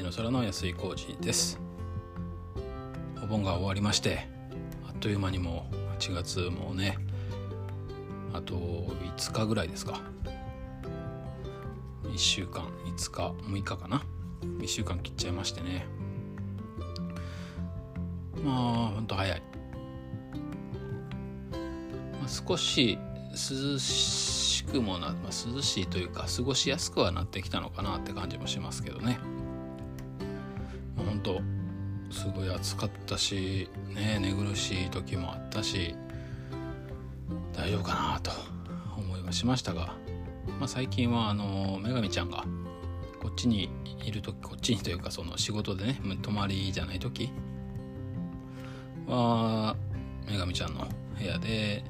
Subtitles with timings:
[0.00, 1.60] 虹の空の安井浩二です。
[3.22, 4.26] お盆が終わりまして
[4.88, 6.96] あっという間にもう8月もね
[8.32, 10.00] あと5日ぐらいですか。
[12.04, 14.02] 1週間5日6日かな。
[14.42, 15.84] 1週間切っちゃいましてね。
[18.42, 18.56] まあ
[18.94, 19.42] ほんと早い、
[21.52, 22.98] まあ、少し
[23.32, 29.18] 涼しくもな、まあ、涼しいというか過ごしやすくはなってきたのかなって感じもしますけどね、
[32.32, 35.96] すごい暑かったしね寝苦しい時もあったし
[37.52, 38.30] 大丈夫かなと
[38.96, 39.96] 思いはしましたが、
[40.60, 42.44] まあ、最近はあの女神ちゃんが
[43.20, 43.68] こっちに
[44.04, 47.32] いる時こっちにというかその仕事でね泊まりじゃない時
[49.08, 49.74] は
[50.28, 50.86] 女神ちゃんの
[51.18, 51.82] 部屋で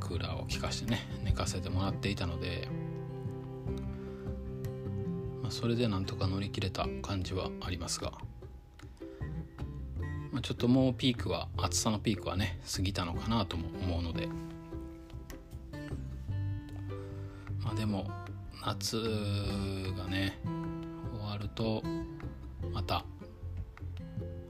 [0.00, 2.68] クーラーを効かしてね寝かせてもらっていたので、
[5.40, 8.12] まあ、それでなんとか乗り切れた感じはありますが、
[10.32, 14.28] まあ、ちょっともうピークは暑さのピークはね過ぎたのかなとも思うので。
[17.62, 18.10] まあでも
[18.64, 18.96] 夏
[19.96, 20.38] がね
[21.16, 21.82] 終わると
[22.72, 23.04] また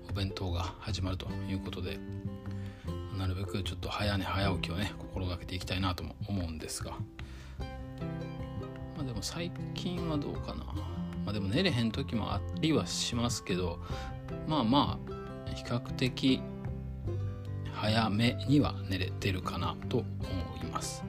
[0.08, 1.98] お弁当が始まるということで
[3.18, 6.92] なるべくちょっと早寝早起きをね心がけていきたいなとも思うんですが。
[8.96, 10.64] まあでも最近はどうかな。
[11.24, 13.78] まあでも寝れへん時もありはしますけど
[14.48, 15.12] まあまあ
[15.54, 16.40] 比較的
[17.74, 20.06] 早めには寝れてるかなと思
[20.62, 21.02] います。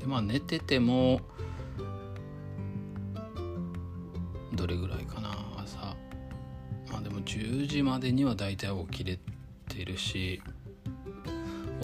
[0.00, 1.20] でまあ寝てても
[4.52, 5.96] どれぐらいかな朝。
[6.90, 9.18] まあでも10時までには大体起きれ
[9.68, 10.42] てるし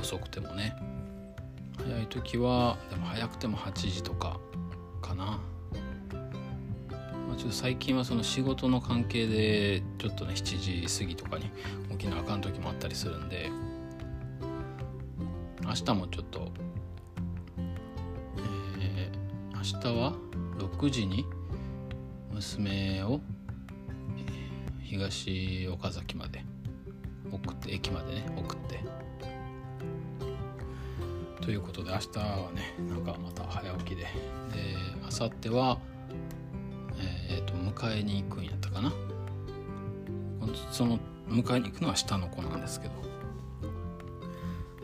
[0.01, 0.75] 遅くてもね。
[1.77, 4.39] 早い時はでも早くても8時とか
[5.01, 5.41] かな、
[7.33, 11.51] まあ、ちょっと最近はその仕事の関係でちょっとね7時過ぎとかに
[11.93, 13.51] 起きなあかん時もあったりするんで
[15.65, 16.53] 明日もちょっと、
[18.77, 20.13] えー、明日は
[20.59, 21.25] 6時に
[22.31, 23.19] 娘を
[24.83, 26.45] 東岡崎まで
[27.33, 28.79] 送って駅までね送って。
[31.41, 34.03] ということで明日はねなんかまた早起きで。
[34.03, 34.09] で
[35.01, 35.79] 明後日は、
[37.75, 38.93] 迎えに行くんやったかな。
[40.71, 42.95] その迎えに行くのは下の子なんですけど。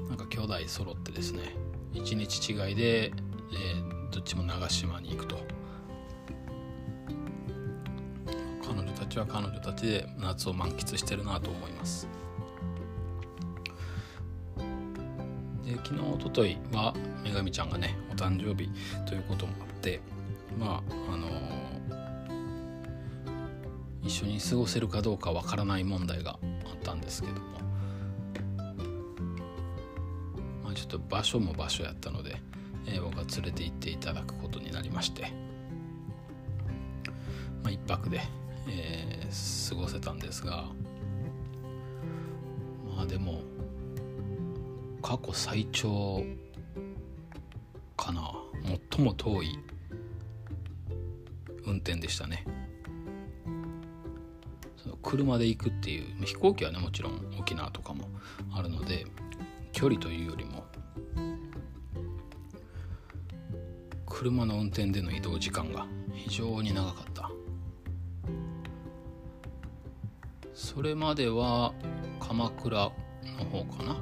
[0.09, 1.55] なんか兄弟揃ってですね
[1.93, 5.37] 1日違いで、えー、どっちも長島に行くと。
[8.63, 12.09] 彼女たちは彼女たちで夏を満喫してるなと思います。
[15.65, 16.95] で昨日おとといは
[17.25, 18.71] 女神ちゃんがねお誕生日
[19.07, 20.01] ということもあって
[20.59, 21.29] まああの、
[24.09, 27.41] 一緒に過ごせるかどうかわからない問題があったんですけども、
[30.65, 32.41] まあ、ちょっと場所も場所やったので、
[32.87, 35.33] えー、僕は連れて行っていただくことになりまして、
[37.63, 38.21] まあ、一泊で
[38.69, 40.65] えー、過ごせたんですが。
[42.95, 43.41] まあでも
[45.03, 46.25] 過去最長
[47.97, 48.33] かな。
[48.91, 49.59] 最も遠い
[51.65, 52.45] 運転でしたね。
[55.03, 58.09] 車で行くっていう飛行機はねもちろん沖縄とかも
[58.53, 59.07] あるので
[59.73, 60.65] 距離というよりも
[64.07, 67.31] 車の運転での移動時間が非常に長かった。
[70.55, 71.73] それまでは
[72.19, 72.93] 鎌倉の
[73.51, 73.97] 方かな。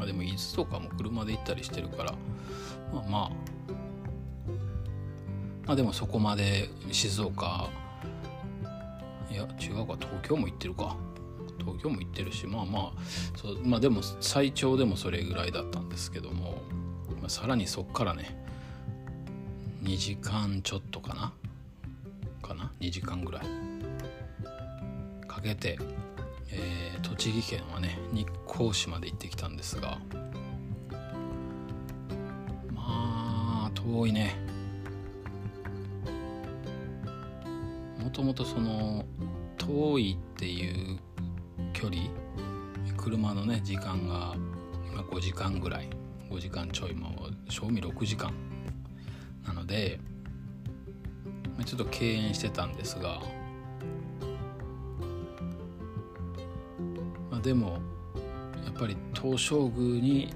[0.00, 2.12] あでも伊豆とかも車で行ったりしてるから
[2.92, 3.30] まあまあ
[5.66, 7.68] まあでもそこまで静岡
[9.36, 10.96] いや違うか東京も行ってるか。
[11.58, 12.92] 東京も行ってるしまあまあ
[13.36, 16.62] そうまあでも最長でもそれぐらいだったんですけども、
[17.20, 18.42] まあ、さらにそっからね
[19.82, 21.32] 2時間ちょっとかな？
[22.40, 23.42] かな？2時間ぐらい。
[25.26, 25.78] かけて、
[26.50, 29.98] えー、栃木県はね日光市まで行ってきたんですが
[32.72, 34.36] まあ遠いね。
[37.98, 39.04] もともとその
[39.66, 40.98] 遠いっていう
[41.72, 42.02] 距離
[42.96, 44.34] 車のね時間が
[45.10, 45.88] 5時間ぐらい。
[46.30, 48.32] 5時間ちょいも賞味6時間
[49.46, 50.00] なので
[51.64, 53.20] ちょっと敬遠してたんですが
[57.30, 57.78] までも
[58.64, 60.34] やっぱり東照宮に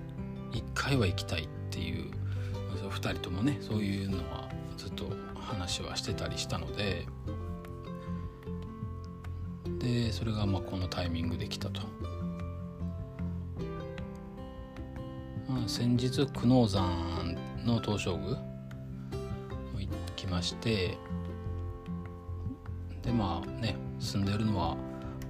[0.53, 2.11] 一回は行きたいっていう
[2.89, 7.07] 2人ともねそういうのはずっと話はしてたりしたので
[9.91, 11.83] でそれがまあこのタイミングで来たと。
[15.49, 17.35] まあ、先日久能山
[17.65, 18.37] の東照宮
[19.77, 20.97] 行きまして
[23.03, 24.77] でまあね住んでるのは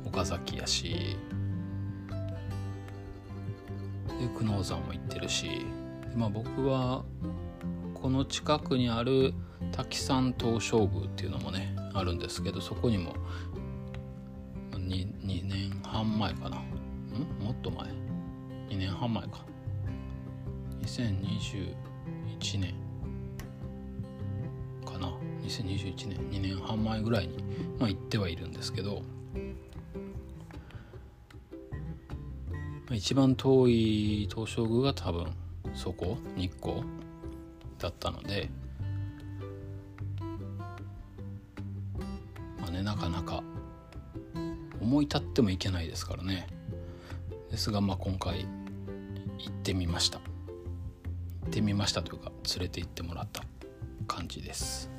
[0.05, 1.17] 岡崎やし
[4.19, 5.65] で久能山も行ってるし
[6.15, 7.03] まあ僕は
[7.95, 9.33] この近くにある
[9.73, 13.15] 滝山東照宮っていうのもねあるんですけどそこにも
[14.91, 16.57] 2, 2年半前かな。
[16.59, 16.61] ん？
[17.41, 17.89] もっと前
[18.71, 19.45] ？2年半前か。
[20.83, 22.75] 2021年
[24.85, 25.13] かな。
[25.45, 26.19] 2021年。
[26.31, 27.45] 2年半前ぐらいに、
[27.79, 29.03] まあ、行ってはいるんですけど。
[32.91, 35.33] 一番遠い東照宮が多分
[35.73, 36.19] そこ？
[36.37, 36.83] 日光？
[37.79, 38.51] だったので。
[44.91, 46.49] 思い立ってもいけないですからね。
[47.49, 48.45] ですがまあ今回
[49.39, 50.19] 行ってみました。
[50.19, 53.45] 行ってみましたというか連れて行ってもらった
[54.09, 54.91] 感じです。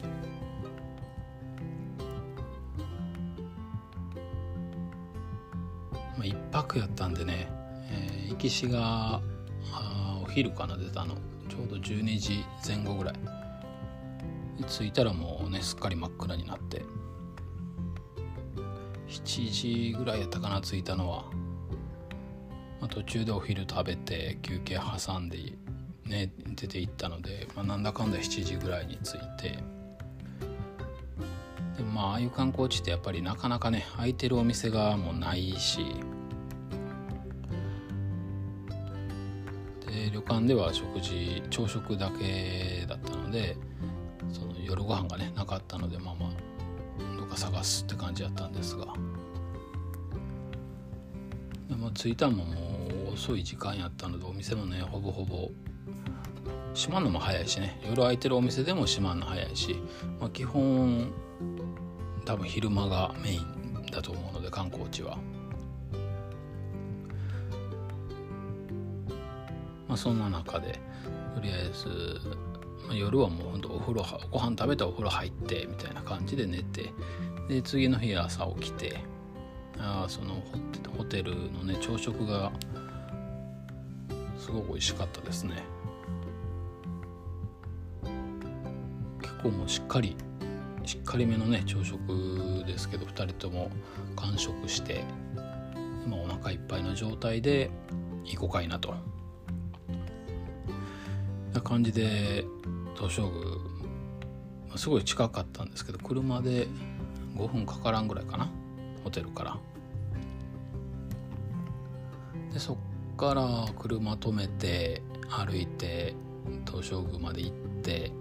[6.15, 7.49] まあ一泊やったんでね
[7.89, 9.19] えー、行きしが
[10.23, 11.15] お昼かな出たの。
[11.49, 13.15] ちょうど12時前後ぐらい。
[14.69, 16.81] 着いたらもうねすっかり真っ暗になって。
[19.11, 21.25] 7時ぐらいやったかな着いたのは、
[22.79, 25.37] まあ、途中でお昼食べて休憩挟んで
[26.05, 29.59] ね出て行ったので、まあ、なんだかんだ7時ぐらいに着いて。
[31.77, 35.79] でまあああいう観光地ってやっぱりなかなかね空いてるお店がもうないし。
[39.85, 43.57] で旅館では食事朝食だけだったので
[44.31, 46.29] その夜ご飯がねなかったのでまあまあ
[47.31, 48.85] か探すって感じだったんですが。
[51.69, 55.49] でも着いたのももう遅い時間やったのでお店もねほぼほぼ。
[56.73, 57.79] 閉まるのも早いしね。
[57.83, 59.75] 夜空いてるお店でも閉まるの早いし、
[60.19, 61.11] まあ、基本
[62.25, 65.17] 多分昼間がメインだと思うので観光地は。
[69.87, 70.79] まあ、そんな中で
[71.35, 72.21] とりあえず、
[72.93, 76.91] 夜はもうほんとお風呂ご飯食べたらお風呂入ってみたいな感じで寝て
[77.47, 78.97] で次の日朝起きて
[79.77, 80.43] あその
[80.97, 82.51] ホテルのね朝食が
[84.37, 85.63] すごく美味しかったですね。
[89.21, 90.15] 結構もうしっかり
[90.85, 93.71] しっかりめのね朝食ですけど2人とも
[94.15, 95.03] 完食して
[96.05, 97.69] 今お腹いっぱいの状態で
[98.25, 98.93] 行こうかいなと。
[101.53, 102.45] な感じで
[102.95, 106.67] 東照宮すごい近かったんですけど車で
[107.35, 108.49] 5分かからんぐらいかな
[109.03, 109.57] ホテルから。
[112.53, 112.77] でそっ
[113.15, 116.15] から車止めて歩いて
[116.65, 118.11] 東照宮まで行って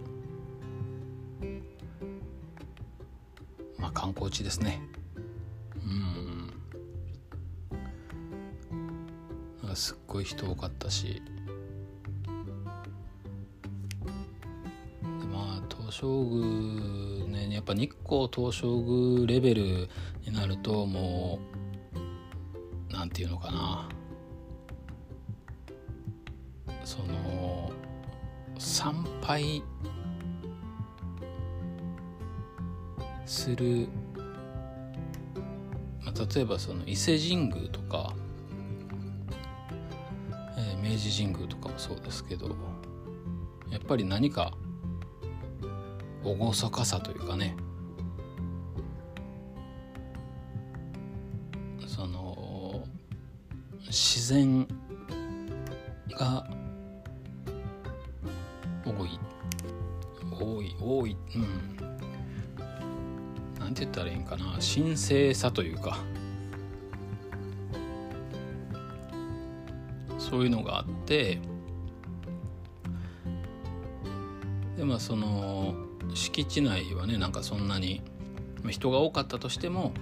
[3.79, 4.83] まあ観光地ですね。
[9.63, 9.77] うん。
[9.77, 11.23] すっごい人多かったし
[16.01, 19.89] 照宮ねやっぱ日光東照宮レベル
[20.25, 21.39] になるとも
[22.89, 23.89] うなんていうのかな。
[26.85, 27.71] その
[28.59, 29.63] 参拝
[33.27, 33.87] する、
[36.03, 38.15] まあ、例えばその伊勢神宮とか、
[40.57, 42.49] えー、明治神宮とかもそうですけど
[43.71, 44.53] やっぱり何か
[46.23, 47.57] 厳かさというかね。
[51.87, 52.85] その
[53.87, 54.67] 自然
[56.11, 56.49] が
[58.85, 59.21] 多い
[60.41, 61.77] 多い多いうん。
[63.59, 64.59] なんて言ったらいいんかな。
[64.61, 65.99] 神聖さというか。
[70.19, 71.39] そういうのがあって。
[74.77, 75.75] でまあその
[76.15, 78.03] 敷地内はねなんかそんなに
[78.69, 79.93] 人が多かったとしても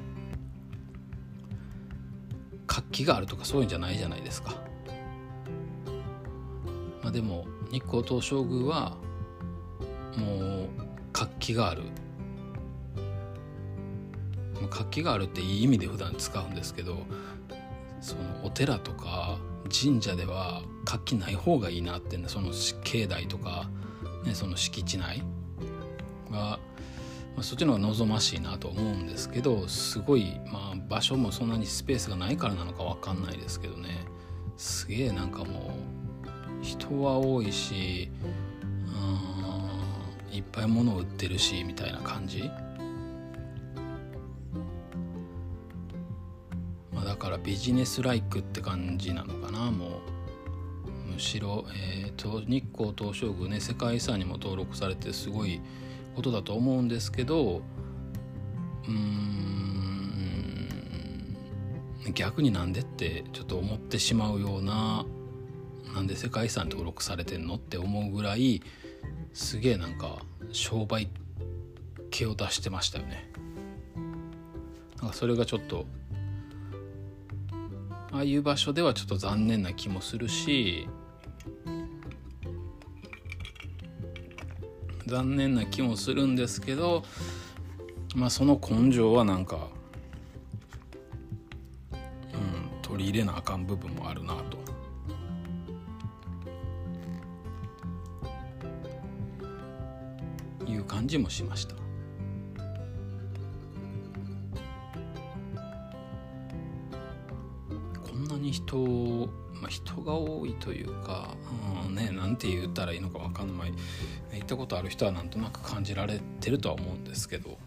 [2.67, 4.55] 活気があるとかそういうんじゃないじゃないですか。
[7.03, 8.97] まあ、でも日光東照宮は
[10.17, 10.69] もう
[11.13, 11.83] 活気がある
[14.69, 16.99] 活気があるっていい意味で普段使うんですけど
[18.01, 19.39] そのお寺とか
[19.71, 22.51] 神社では活気ない方がいいなってねその
[22.85, 23.71] 境内とか、
[24.25, 25.23] ね、その敷地内
[26.31, 26.59] が、ま
[27.39, 33.91] あ、そっちの方が望ましいなと思うんですけどすごい、まあ、場所もそんなにスペースがないからなのか分かんないですけどね
[34.57, 35.75] すげえなんかも
[36.63, 38.11] う人は多いし
[40.33, 42.51] うんいっぱい物を売ってるしみたいな感じ。
[46.93, 50.01] まあ、だからビジネスライクって感じなのかなも
[51.09, 55.61] うむしろ、えーと、日光東照宮ね世界遺産にも登録されてすごい
[56.19, 57.63] ことだと思うんですけど
[58.89, 58.99] うーん
[62.13, 65.07] 逆になんでってちょっと思ってしまうような
[65.95, 68.63] なんで世界遺産登録されてんのって思うぐらい
[69.33, 70.19] すげえなんか
[70.51, 71.09] 商売
[72.11, 73.31] 気を出してましたよね。
[75.01, 75.87] なんかそれがちょっと
[78.11, 80.89] ああいう場所ではちょっと残念な気もするし
[85.09, 87.03] 残念な気もするんですけど
[88.15, 89.69] まあその根性はなんか、
[91.93, 91.97] う
[92.37, 94.59] ん、取り入れなあかん部分もあるなと。
[100.71, 101.75] いう感じもしました。
[108.03, 111.35] こんなに人、まあ、人が多いというか、
[111.87, 113.73] うん、ねなんて言ったらいいのか分かんない。
[114.33, 117.59] 行ったことある人はなんとなく感じられてるとは思うんですけど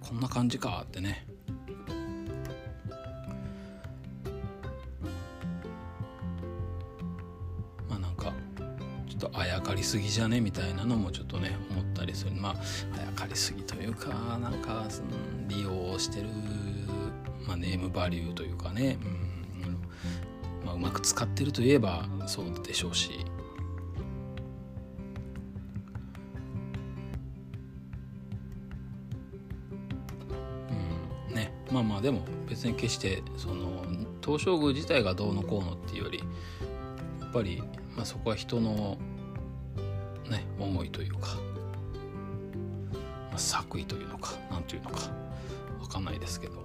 [0.00, 1.26] こんな感じかってね。
[7.88, 8.32] まあなんか
[9.08, 12.32] ちょっとあやかりすぎじゃねみたいなのもちょっとね思ったりする。
[12.32, 12.54] まあ
[12.96, 14.86] あやかりすぎというかなんか
[15.48, 16.28] 利用してる、
[17.46, 19.21] まあ、ネームバリューというかね、うん。
[20.82, 23.24] まあ、うまく使ってるといえばそうでしょうし。
[31.70, 32.20] まあまあでも
[32.50, 33.82] 別に決してその
[34.22, 36.18] 東照宮自体がどうのこうのっていうより
[37.18, 37.62] やっぱり、
[37.96, 38.98] まあ、そこは人の
[40.28, 41.28] ね思いというか、
[43.30, 44.98] まあ、作為というのか何というのか
[45.80, 46.56] 分かんないですけど、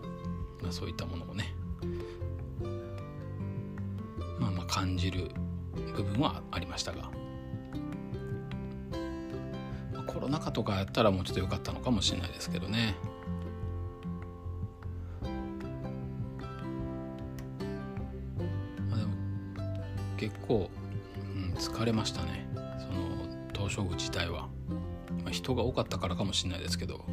[0.61, 1.55] まあ、そういったものをね
[4.77, 5.31] 感じる
[5.95, 7.09] 部分はありましたが。
[10.05, 12.95] コロナ禍とかやったらもうちょっと良かったのかもしれないですけどね。
[20.17, 20.69] 結構、
[21.15, 24.49] うん、疲れましたねその東照宮自体は、
[25.23, 27.05] まあ、人が多かったからかもしれないですけど、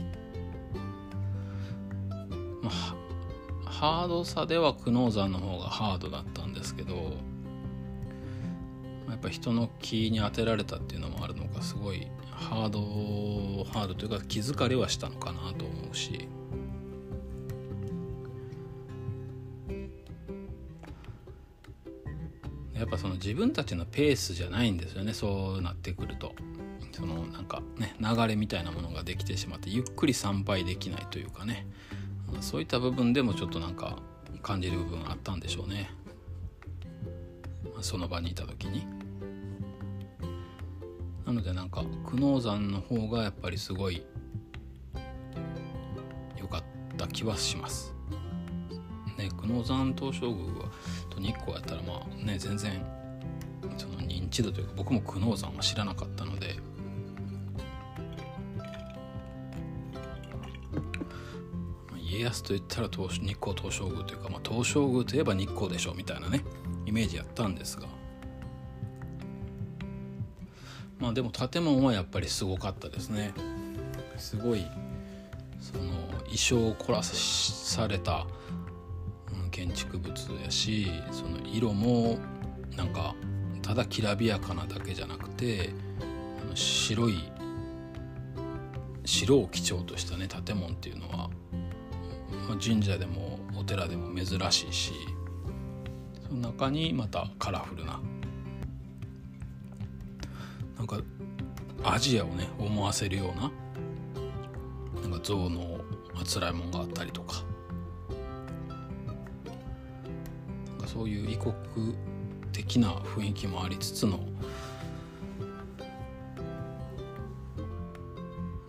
[2.62, 7.12] まあ、ハードさでは久能山の方がハードだったんですけど
[9.25, 16.28] ぱ人の気に当てられたっていうのもあるのかすごいハードハードというか気疲れはしたのかなと思うし。
[22.75, 26.35] やっぱその自分たちのペースじゃないんですよねそうなってくると。
[26.93, 31.66] そのなんかね流れみたいなものができてしまってゆっくり参拝できないというかね。
[32.40, 34.02] そういった部分でもちょっとなんか
[34.43, 35.90] 感じる部分あったんでしょうね。
[37.81, 38.93] その場にいた時に。
[41.26, 44.04] なのでなんか久能山の方がやっぱりすごい
[46.38, 46.62] 良かっ
[46.99, 47.95] た気はします。
[49.16, 50.71] ね久能山東照宮は
[51.09, 52.85] と日光やったらまあね全然
[53.78, 56.57] その認知度というか僕も久能山は知らなかったので。
[62.14, 66.45] 家康といったら東日光東照宮というか、まあ、東照宮といえば日光でしょうみたいなね
[66.87, 67.88] イメージやったんですが。
[70.98, 73.34] まあでも建物はやっぱりすごかったですね。
[74.16, 74.64] すごい
[75.60, 75.92] その
[76.24, 78.26] 衣装を凝らされた
[79.54, 82.18] 建築物やしその色も
[82.76, 83.14] なんか
[83.62, 85.70] ただきらびやかなだけじゃなくて
[86.42, 87.20] あの白い
[89.04, 91.16] 白を基調としたね建物っていうのは、
[92.48, 94.92] まあ、神社でもお寺でも珍しいし
[96.26, 98.00] その中にまたカラフルな
[100.76, 100.99] なんか
[101.83, 103.50] アジアをね思わせるような
[105.02, 105.81] なんか象の
[106.14, 107.43] あつらいもんがあったりとか。
[110.66, 111.54] なんかそういう異国
[112.52, 114.21] 的な雰囲気もありつつの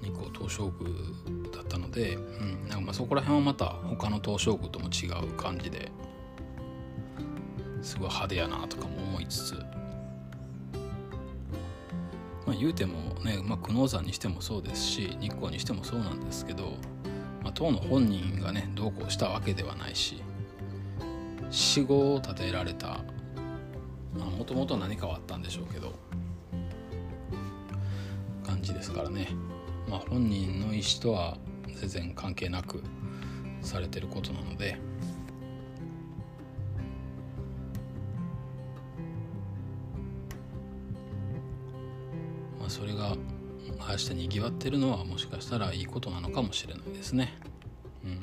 [0.02, 0.92] 日光東照宮
[1.54, 5.92] だったので、うん、なんかまあそこら辺はまた他の東照宮とも違う感じで
[7.82, 9.56] すごい派手やなとかも思いつつ、
[12.56, 12.94] あ、言うても
[13.24, 16.74] ね、まあ、久能山にしてもそうですし日光にしてもそうなんですけど、
[17.44, 20.22] まあ、当の本人がねどうこうしたわけではないし
[21.52, 23.02] 死後を建てられた
[24.38, 25.94] もともと何かはあったんでしょうけど
[28.46, 29.30] 感じですからね、
[29.90, 31.38] まあ、本人の意思とは
[31.76, 32.82] 全然関係なく
[33.62, 34.78] されてることなので。
[43.96, 47.34] ああしてにぎわってるのはもしかしたらいいことなのかもしれないですね。
[48.04, 48.20] うん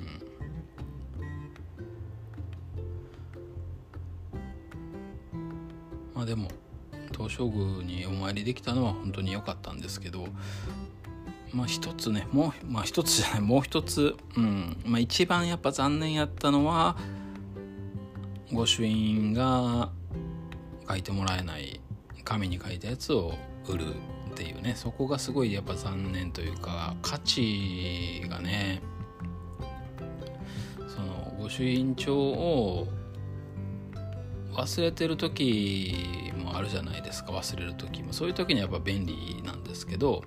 [6.15, 6.49] まあでも
[7.13, 10.27] 東照宮にお参りできたのは本当に良かったんですけど
[11.55, 16.99] まあ一つねもうまあ一つじゃない もう一つ、うんまあ、一番やっぱ残念やったのは
[18.53, 19.91] 御朱印が
[20.87, 21.81] 書いてもらえない
[22.25, 23.33] 紙に書いたやつを
[23.67, 23.87] 売る
[24.43, 28.83] っていうねそこがすごいやっぱ残念というか価値がね
[30.89, 32.89] その御朱印帳を
[34.53, 35.95] 忘れてる時
[36.37, 38.13] もあるじゃないですか忘れる時も。
[38.13, 40.25] そういう時にやっぱ便利なんですけど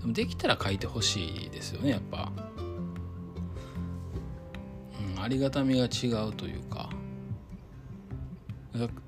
[0.00, 2.30] でもできたら書いてほしいですよねやっぱ、
[5.16, 6.88] うん、ありがたみが違うというか。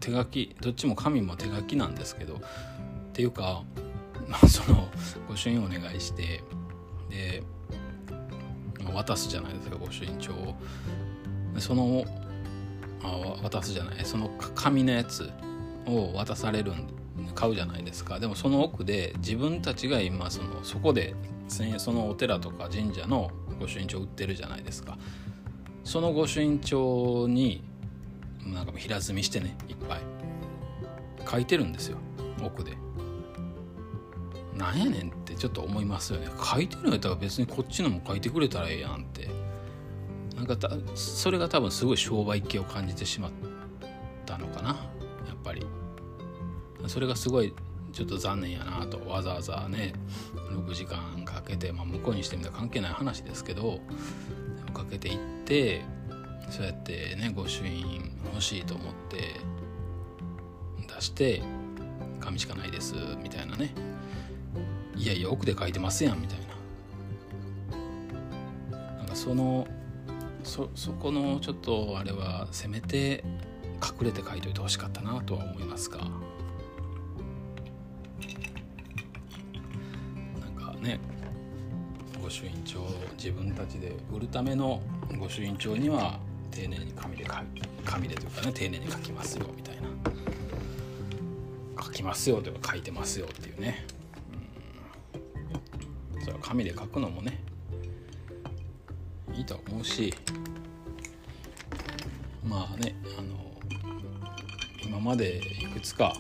[0.01, 2.41] 手書きどっちも紙も手書きなんですけど。
[3.11, 3.63] っていうか
[4.49, 4.89] その
[5.29, 6.43] 御朱印をお願いして
[7.09, 7.43] で
[8.95, 10.55] 渡すじゃないですか御朱印帳を。
[11.59, 12.05] その
[13.03, 14.05] あ渡すじゃない。
[14.05, 15.31] その紙のやつ
[15.87, 16.87] を渡されるん
[17.35, 18.19] 買うじゃないですか。
[18.19, 21.15] でもその奥で自分たちが今そのそこで
[21.49, 24.99] そのお寺とか神社の御朱印帳売ってるじゃないですか。
[25.85, 27.65] その御朱印帳に
[28.45, 30.01] なんか平積みしてねいっぱい。
[31.31, 31.99] 書いてるんですよ
[32.43, 32.77] 奥で。
[34.61, 36.29] なんやねんってちょっと思いますよね。
[36.43, 39.29] 書いてるんやったら別にこっちのも書いてくれたらええやんって。
[40.37, 40.57] なんか
[40.95, 43.31] それが多分すごい商売気を感じてしまっ
[44.27, 44.69] たのかな。
[44.69, 44.75] や
[45.35, 45.67] っぱり。
[46.87, 47.55] それがすごい
[47.93, 49.93] ちょっと残念やなとわざわざね
[50.51, 53.81] 6時間かけて、まあ、向こうにしてみたら関係ない話ですけど
[54.73, 55.85] かけていって
[56.49, 59.41] そうやってね御朱印欲しいと思って
[60.95, 61.43] 出して
[62.21, 63.90] 紙しかないですみたいなね。
[65.01, 66.39] いやいや奥で書いてますやんみたい
[67.71, 68.89] な。
[68.99, 69.67] なんかその
[70.45, 73.25] そそこのちょっとあれはせめて
[73.83, 76.01] 隠れて書いといてほしかったなとは思いますが。
[80.39, 81.01] なんかね
[82.23, 84.83] 御朱印帳を自分たちで売るための
[85.19, 87.31] 御朱印帳には丁寧に紙で書
[87.91, 89.89] 紙でというかね丁寧に書きますよみたいな。
[91.83, 93.87] 書きますよというか書いてますよっていうね、
[96.21, 97.43] それは紙で書くのもね
[99.35, 100.15] いいと思うし
[102.45, 103.51] まあねあの
[104.85, 106.15] 今までいくつか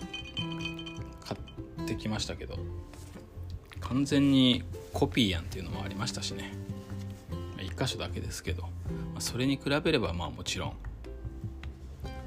[1.24, 1.36] 買
[1.82, 2.56] ってきましたけど
[3.80, 6.52] 完全にコピーやんっていうのもありましたしね。
[7.58, 8.64] 1箇所だけですけど
[9.18, 10.72] それに比べればまあもちろん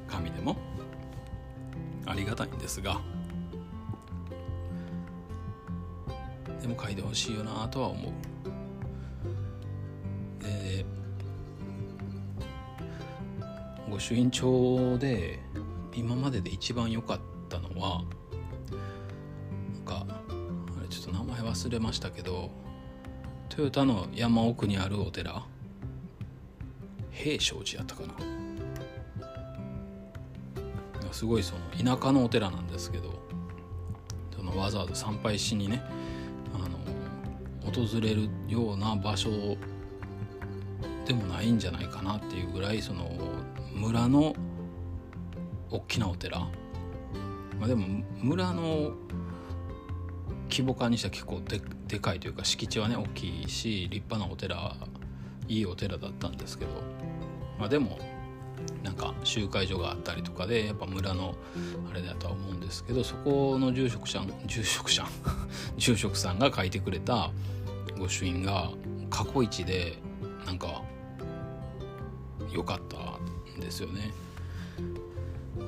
[0.08, 0.58] 紙でも
[2.06, 3.02] ありがたいんですが
[6.62, 8.12] でも書いてほしいよなとは思う。
[10.44, 10.86] で
[13.89, 15.39] 御朱印帳で
[15.94, 18.04] 今までで一番良かったのは
[19.74, 22.50] なんかあれちょっと名前忘れましたけど
[23.50, 25.44] トヨタの山奥にあるお寺。
[27.12, 28.13] 平昌寺やったかな。
[31.12, 31.62] すごいその
[31.98, 33.13] 田舎のお寺なんですけど
[34.36, 35.84] そのわざわざ参拝しにね
[37.65, 39.30] 訪れるような場所
[41.06, 43.12] でもないんじゃないかなっていうぐらいその
[43.73, 44.36] 村の
[45.69, 46.49] 大きなお寺、ま
[47.63, 48.91] あ、でも村の
[50.49, 54.76] 規模感にしては結構ででかいというか敷地はね大きいし立派なお寺
[55.47, 56.71] いいお寺だったんですけど、
[57.60, 57.97] まあ、でも
[58.84, 61.36] なんか集会所があったりとかでやっぱ村の
[61.89, 65.06] あれだとは思うんですけどそこの住職者住職者
[65.78, 67.32] 住職さんが書いてくれた
[67.98, 68.72] 御朱印が
[69.10, 69.98] 過去一で
[70.46, 70.84] なんか
[72.52, 74.12] 良かったんですよね。
[75.58, 75.62] う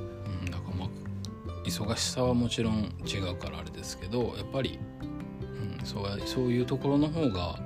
[0.43, 0.89] ん、だからまあ
[1.63, 4.77] 忙しさはもちろん違うからあれですけどやっぱり、
[5.79, 7.59] うん、そうそういうところの方が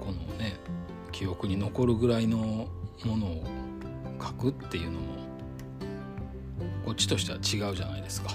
[0.00, 0.58] このね
[1.12, 2.68] 記憶に残るぐらいの
[3.04, 3.57] ものを
[4.20, 5.06] 書くっていうのも
[6.84, 8.30] こっちとしては違うじゃないですか。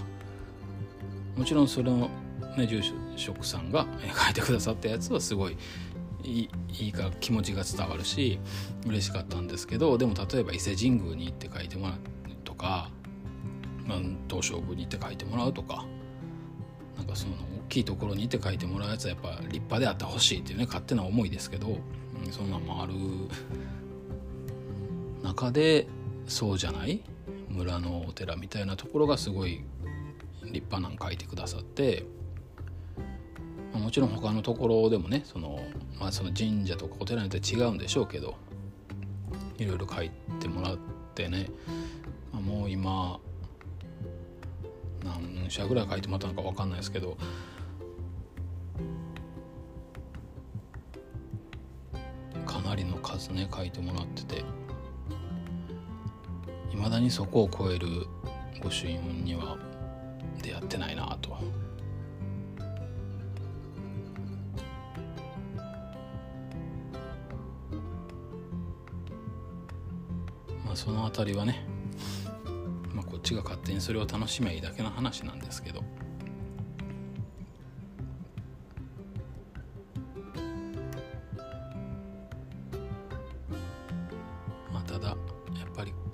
[1.35, 2.09] もちろんその
[2.57, 2.81] ね、住
[3.15, 3.87] 職さんが
[4.23, 5.57] 書いてくださったやつはすごい
[6.23, 8.39] いいいか気持ちが伝わるし
[8.85, 11.97] 嬉しかったんですけどでも例えば伊勢神宮に行って書いてもらう
[12.43, 12.89] とか、
[13.85, 15.85] まあ、東照宮に行って書いてもらうとか
[16.95, 22.93] なんかその大きいところに行って書いてもらうやつはやっぱ立派であってほしいっていうね勝手な思いですけど、うん、そんなんもある
[25.23, 25.87] 中で
[26.27, 27.01] そうじゃない？
[27.49, 29.63] 村のお寺みたいなところがすごい
[30.43, 32.05] 立派なん書いてくださって、
[33.73, 35.59] もちろん他のところでもねその,、
[35.99, 38.35] まあ、その神社とかお寺によって違うんでしょうけど
[39.57, 40.77] いろいろ書いてもらっ
[41.15, 41.49] てね、
[42.31, 43.19] まあ、もう今
[45.03, 47.17] 何社ぐらい書いてもらったのか分かんないですけど
[52.45, 54.62] かなりの数ね書いてもらってて。
[56.73, 58.07] いまだにそこを超える
[58.61, 59.57] 御朱印には
[60.41, 61.29] 出会ってないなと。
[70.65, 71.65] まあその辺りはね
[72.93, 75.83] まあ、こっちが勝手にそれを楽しめばいいだけの話なんですけど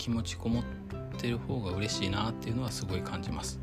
[0.09, 0.63] 気持ちこもっ
[1.19, 3.59] てる方が嬉しいなっていうのはすごい感じます、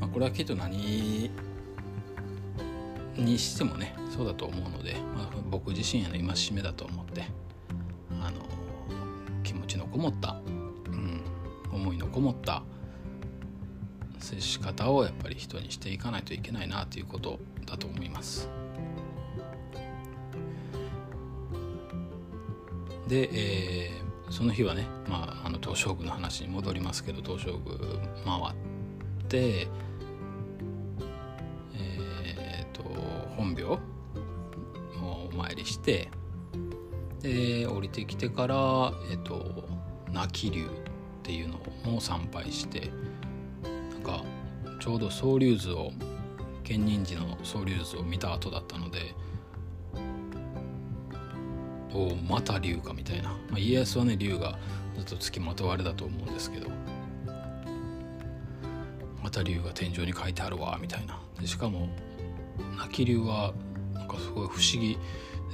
[0.00, 1.28] まあ、これはきっと何
[3.16, 7.24] にしてもねそうだと思うので、まあ、僕自身への戒めだと思って
[8.20, 8.46] あの
[9.42, 10.40] 気持ちのこもった、
[10.86, 11.24] うん、
[11.72, 12.62] 思いのこもった
[14.20, 18.48] 接し方をやっぱり人にしていかないといけないなということだと思います。
[23.08, 27.76] で、えー、その日はね、ま、あの東照宮の話に戻りますけど東照宮
[28.24, 29.68] 回って
[31.74, 32.82] えっ、ー、と
[33.36, 33.78] 本廟を
[35.32, 36.10] お参りして
[37.20, 39.64] で降りてきてからえっ、ー、と
[40.12, 40.68] 亡き龍っ
[41.22, 42.90] ていうのも参拝して
[43.92, 44.24] なんか
[44.80, 45.92] ちょうど総龍図を
[46.64, 49.14] 建仁寺の総龍図を見た後だったので
[51.94, 54.58] おおまた龍かみたいな、まあ、家康はね龍が
[54.96, 56.68] ずっと付きまとわれだと思うんですけど。
[59.22, 61.20] また龍が天井に書いてあるわみたいな。
[61.40, 61.88] でしかも
[62.76, 63.54] 泣き龍は
[63.94, 64.98] なんかすごい不思議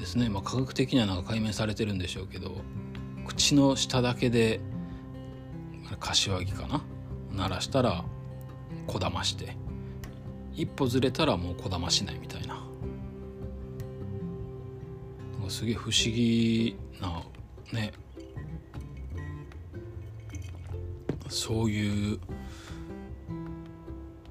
[0.00, 2.62] ですね、まあ、科学的にはなんか解明されてるんでしょうけど
[3.26, 4.60] 口の下だけで
[6.00, 6.82] 柏木かな？
[7.30, 8.04] 鳴らしたら
[8.86, 9.54] こだまして
[10.54, 12.54] 一歩ずれたらもうこだましないみたいな。
[15.34, 17.22] なんかすげえ不思議な
[17.72, 17.92] ね
[21.28, 22.18] そういう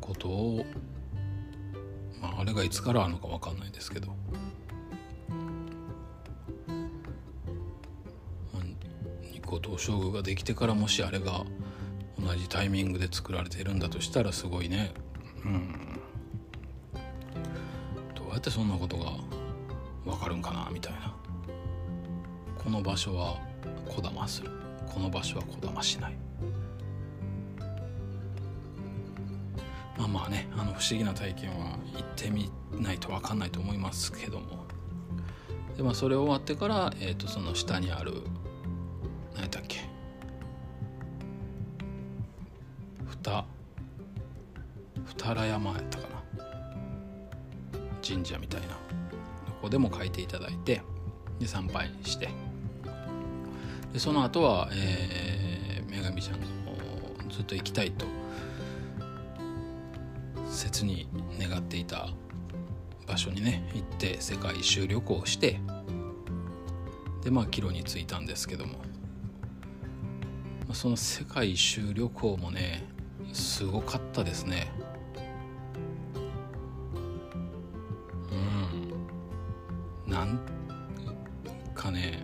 [0.02, 0.66] ことを、
[2.22, 4.14] まあ、あれがいつからあるのか分かんないですけど、ま
[8.60, 8.64] あ、
[9.22, 11.44] 日光東照宮ができてからもしあれが
[12.20, 14.92] 同じタイミングで作られているんだとしたらすごいね。
[15.46, 16.00] うん。
[18.16, 19.12] どうやってそんなことが
[20.04, 21.16] 分かるんかなみたいな。
[22.58, 23.40] この場所は
[23.88, 24.50] こだまする。
[24.88, 26.18] この場所はこだましない。
[29.98, 34.66] まあまあねあの不思議な体験は行ってみないと分かんないと思いますけども。
[35.76, 38.24] でまあそれ終わってから、えー、とその下にある
[39.34, 39.82] 何やったっけ？
[43.24, 43.46] 二
[45.06, 46.22] 二原山やったかな？
[48.08, 48.68] 神社みたいな。
[48.68, 50.82] ここでも書いていただいて
[51.40, 52.30] で参拝して。
[53.94, 56.48] でその後は、えー、女神ちゃんが
[57.30, 58.06] ずっと行きたいと
[60.78, 61.08] 切に
[61.40, 62.10] 願っていた
[63.08, 65.60] 場所にね行って世界一周旅行をして
[67.24, 68.88] でまあ帰路に着いたんですけども。
[70.74, 72.84] その世界一周旅行もね
[73.32, 74.70] すごかったですね。
[80.06, 80.12] うん。
[80.12, 80.40] なん
[81.74, 82.24] かね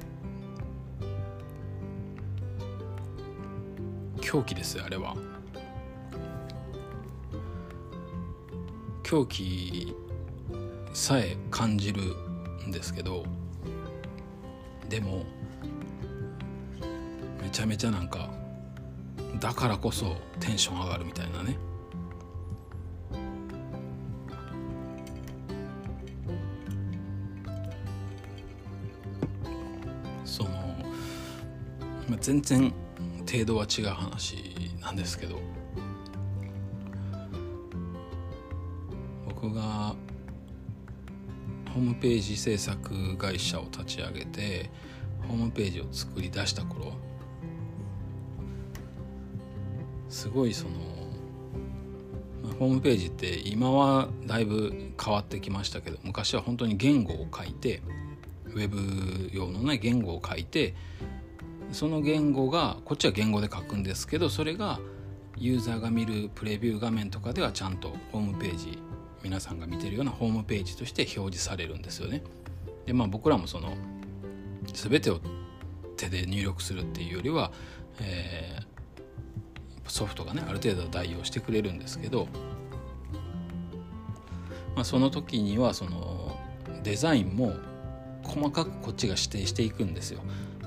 [4.22, 5.16] 狂気ですよあれは。
[9.04, 9.94] 狂気
[10.94, 12.02] さえ感じる
[12.66, 13.26] んですけど
[14.90, 15.26] でも
[17.42, 18.30] めちゃめちゃなんか
[19.40, 21.58] だからこそテンション上がるみたいなね。
[30.24, 30.50] その、
[32.10, 32.74] まあ、全然
[33.30, 35.53] 程度は違う話なんですけど。
[39.54, 39.96] が
[41.74, 44.70] ホームページ制作会社を立ち上げて
[45.28, 46.94] ホームページを作り出した頃
[50.10, 50.72] すごいその
[52.60, 57.82] ホームページって今はだいぶ変わってきましたけど昔は本当に言語を書いて
[58.48, 60.76] ウェブ用のね言語を書いて
[61.72, 64.80] その言語がこっちは言語で書くんですけどそれが
[65.38, 68.78] ユーザーが見るプレビュー画面とかではちゃんとホームページ
[69.24, 72.22] 皆さんが見てるようなホームページとして表示されるんですよね。
[72.86, 73.74] でまあ僕らもその
[74.74, 75.20] 全てを
[75.96, 77.52] 手で入力するっていうよりは、
[78.02, 82.28] えー、ソフトがねある程度代用してくれるんですけど、
[84.76, 86.38] まあ、その時にはその
[86.84, 87.54] デザインも
[88.24, 90.22] 細かくこっちが指定していくんですよ。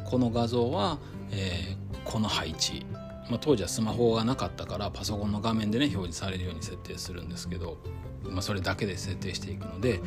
[0.04, 0.98] この画像は、
[1.30, 2.86] えー、この配置、
[3.28, 7.78] まあ、当時はスマホがなかったからパソコンの画面でね表示されるように設定するんですけど、
[8.30, 10.00] まあ、それだけで設定していくので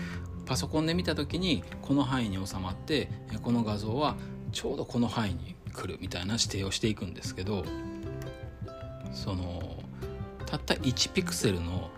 [0.46, 3.10] パソコンで見た時にこの範囲に収まって
[3.44, 4.16] この画像は
[4.52, 7.64] ちょうどこの範囲に来るみたいな指定をしていくんですけど
[9.12, 9.84] その
[10.46, 11.90] たった1ピクセルの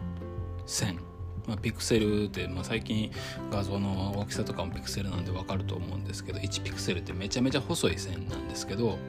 [0.66, 1.00] 線。
[1.48, 3.12] まあ、ピクセルって、まあ、最近
[3.52, 9.00] 画像の大きさとかもピクセルなんで分かると思うんですけど1ピクセルってめちゃめちゃ細い線なんですけど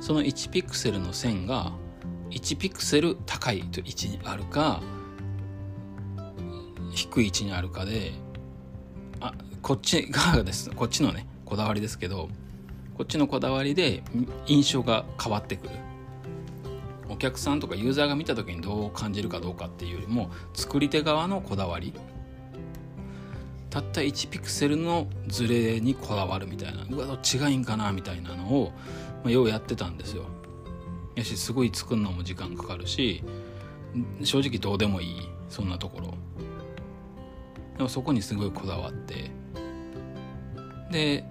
[0.00, 1.72] その1ピクセルの線が
[2.30, 4.80] 1ピクセル高いと位置にあるか
[7.00, 8.12] 低い位置にあるかで
[9.20, 9.32] あ
[9.62, 10.70] こっち がです。
[10.70, 12.28] こっちのねこだわりですけど
[12.96, 14.02] こっちのこだわりで
[14.46, 15.70] 印象が変わってくる。
[17.08, 21.92] お客さんとかユーザーが見た時にどう感じるかどうかっていうよりも作り手側のこだわり。
[23.68, 26.84] たった1ピクセルのズレにこだわるみたいな。
[26.88, 28.72] うわどっちがいいんかなみたいなのを、
[29.24, 30.24] まあ、ようやってたんですよ。
[31.16, 33.24] やしすごい作るのも時間かかるし
[34.22, 35.28] 正直どうでもいい。
[35.48, 36.14] そんなところ。
[37.80, 39.30] でもそこにすごいこだわって
[40.90, 41.24] で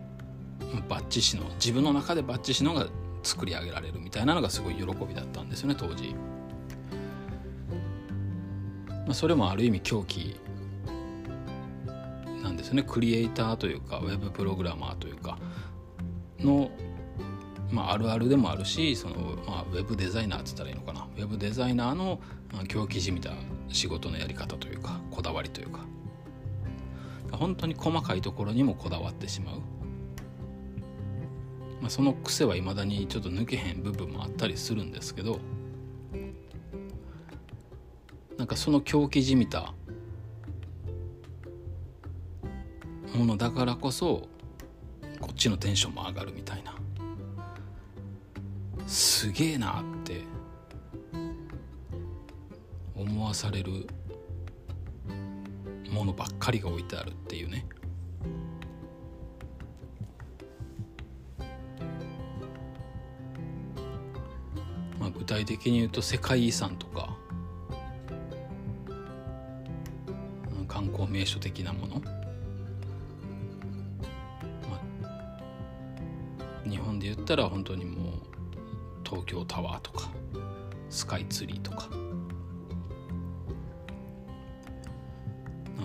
[0.90, 2.88] バッチしの自分の中でバッチしのが
[3.22, 6.16] 作り上げられるみたいなのがすごい喜びだったんですよね当時。
[9.06, 10.40] まあ、それもある意味狂気
[12.42, 12.82] なんですよね。
[12.82, 15.38] クリエイターというかウェブプログラマーというか
[16.40, 16.72] の、
[17.70, 21.08] まあ、あるあるでもあるしその、まあ、ウェブデザイナーって言ったらいいのかな。
[21.16, 22.20] ウェブデザイナーの、
[22.68, 23.30] 狂気じみた
[23.68, 25.86] 仕事のやり方というかこだわりというか。
[27.38, 29.56] 本当に細かいところにもこだわってしまう。
[31.82, 35.40] まあ、その癖はいまだにちょっと抜けへん部分もあったりするんですけど
[38.38, 39.74] なんかその狂気じみた
[43.16, 44.28] ものだからこそ
[45.20, 46.76] こっちのテンションも上がるみたいな
[48.86, 50.24] すげえなって
[52.96, 53.88] 思わされる
[55.92, 57.66] ものばっかりが置いてあるっていうね。
[65.00, 67.18] まあ具体的に言うと世界遺産とか
[70.70, 72.02] 観光名所的なもの、ま
[76.66, 78.14] あ、日本で言ったら本当にもう
[79.04, 80.10] 東京タワーとか
[80.90, 82.09] スカイツリーとか。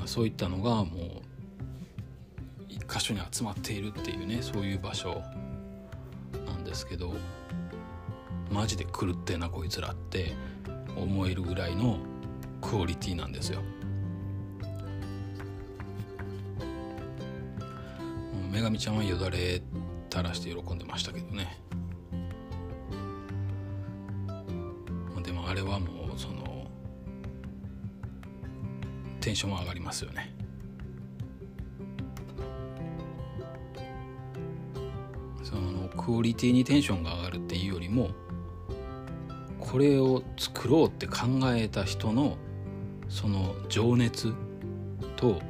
[0.06, 0.88] そういったのがもう
[2.68, 5.22] 一箇所に集まっているっていうねそういう場所
[6.46, 7.14] なんですけど
[8.50, 10.32] マジで狂ってなこいつらって
[10.96, 11.98] 思えるぐらいの
[12.60, 13.60] クオリティなんですよ。
[18.50, 19.62] 女神ちゃんはよだれ
[20.10, 21.58] 垂らして喜んでましたけどね
[29.34, 30.34] ンション上がりますよね。
[35.42, 38.10] そのクオリティにテンションが上がるっていうよりも
[39.60, 42.38] これを作ろうって考えた人の
[43.08, 44.32] その情熱
[45.16, 45.40] と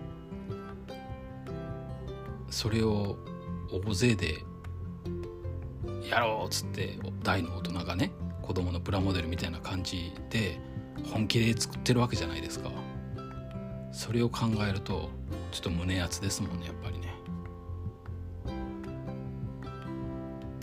[2.51, 3.17] それを
[3.87, 4.43] 大勢で
[6.09, 10.59] やろうっつって大の大人がね子供のプラモデルみたいな感じで
[11.11, 12.71] 本気で作ってるわけじゃないですか。
[13.95, 15.09] それを考えると
[15.53, 17.15] ちょっと胸熱ですもんねやっぱりね。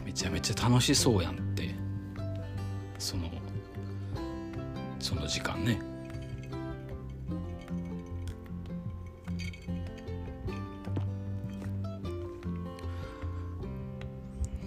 [0.06, 1.74] めちゃめちゃ楽しそうやんって
[3.00, 3.32] その
[5.00, 5.80] その時間ね。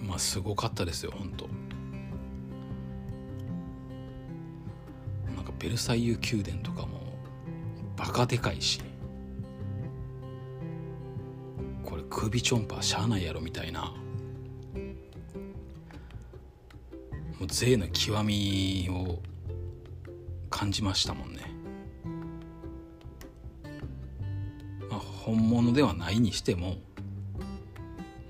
[0.02, 1.48] まあすごかったですよ本当。
[5.36, 7.03] なんかベルサイユ宮殿とかも
[8.06, 8.80] 赤でかいし。
[11.84, 13.94] これ首チョンパーしゃあないやろみたいな。
[17.40, 19.20] もう税の極みを
[20.50, 21.50] 感じましたもんね、
[24.88, 26.76] まあ、本物ではないにしても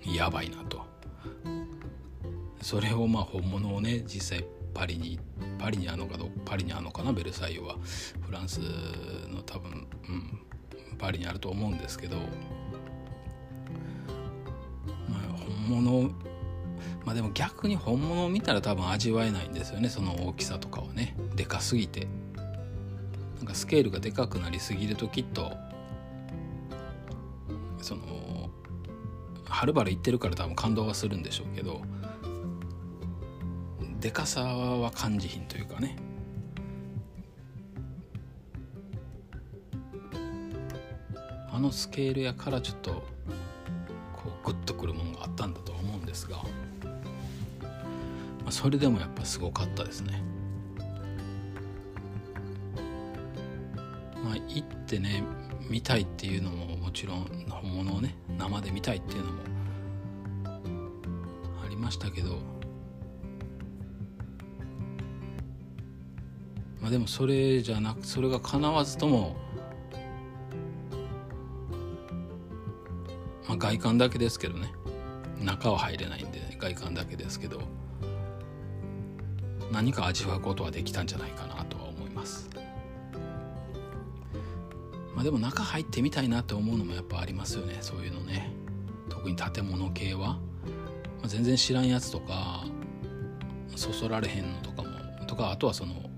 [0.07, 0.85] やばいなと。
[2.63, 5.21] それをまあ本物をね実際パリに
[5.59, 7.77] パリにあるのかどパリにあるのかなベルサイユは。
[8.35, 8.61] ランス
[9.29, 10.41] の多分、うん、
[10.99, 12.23] パリにあると思うんですけど、ま
[15.17, 16.11] あ、本物
[17.05, 21.17] まあでも逆に本物を見たら多分味わえないんですよねその大きさとかはね。
[21.35, 22.07] でかすぎて。
[23.37, 25.53] なんかスケールがでかくなりすぎるときっと
[27.83, 28.49] その
[29.45, 31.83] はるばる言ってるから多分感動はするんでしょうけど
[34.01, 35.97] でかさは感じひんというかね。
[41.65, 42.91] のスケールやからちょっと
[44.13, 46.43] こうグッとくるものがあったんだとは思うんですが、ま
[48.49, 50.23] あ、それでもやっぱすごかったですね。
[54.23, 55.23] まあ行ってね
[55.69, 59.39] 見たいっていうのももちろん本物をね生で見たいっていうのも
[61.65, 62.39] ありましたけど
[66.81, 69.37] まあでもそれじゃなくそれが叶わずとも、
[73.65, 74.71] 外観だけですけどね。
[75.41, 77.63] 中は入れないんで、ね、外観だけですけど。
[79.73, 82.51] 何か味わうことはできたんじゃないかなとは思います。
[85.15, 87.79] まあでも中入ってみたいなと思うのもやっぱありますよね。
[87.81, 88.53] そういうのね。
[89.09, 90.39] 特に建物系は、ま
[91.25, 92.67] あ、全然知らんやつとか
[93.77, 94.91] そそられへんのとかも。
[95.27, 96.11] とかあとはその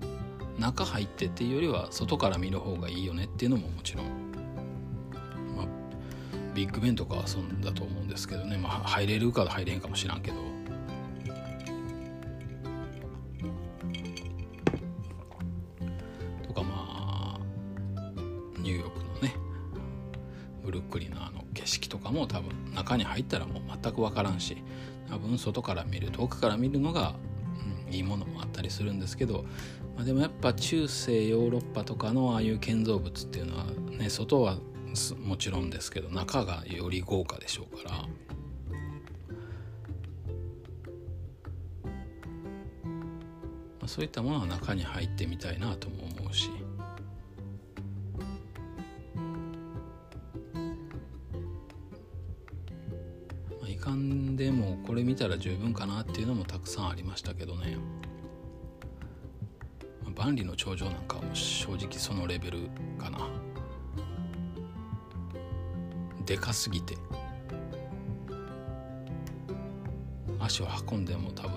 [0.59, 4.26] 中入ってっていうよりは外から見る方がいいよねっていうのももちろん、
[6.57, 10.37] ビッグベンとかはそんだと思うんですけどね、まあ、入れるか入れへんかもしらんけど。
[16.47, 17.39] とかまあ
[18.57, 19.35] ニューヨークのね
[20.65, 24.57] ブルックリンのあの景色とかも多分中に入ったらもう全く分からんし
[25.11, 27.13] 多分外から見る遠くから見るのが、
[27.87, 29.45] うん、いいものもあったりするんですけど
[29.95, 33.65] まあ、でもやっぱ中世ヨーロッパとかのああいう建造物っていうのは
[33.97, 34.59] ね外は
[35.23, 38.05] もちろんですけど中がより豪華でしょうから。
[43.87, 46.49] そういったものは中に入ってみたいなとも思うし。
[53.61, 57.77] まあ、いかんでもこれ見たら十分かなっていうのもたくさんありましたけどね。
[60.15, 63.29] 万里の長城なんかも正直そのレベルかな
[66.27, 66.95] でかすぎて。
[70.39, 71.51] 足を運んでも多分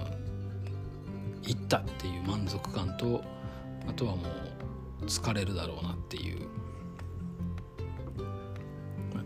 [1.43, 3.23] 行ったっていう満足感と
[3.87, 4.23] あとはも
[5.03, 6.49] う疲れるだろうなっていう。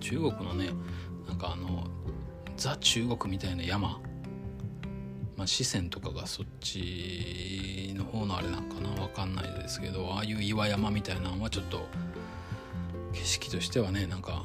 [0.00, 0.68] 中国のね
[1.26, 1.86] なんかあの
[2.56, 4.00] ザ中国みたいな山。
[5.36, 11.88] まあ、四川とかがそっちの方のあれなんかな分かんないですけどああいう岩山みたいなのはちょっと
[13.12, 14.44] 景色としてはねなんか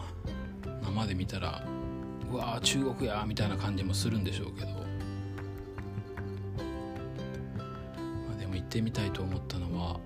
[0.89, 1.63] 生で見たら
[2.31, 4.75] うわー中国やみたいな感じもするんでしょうけど、ま
[8.35, 9.99] あ、でも行ってみたいと思ったのは、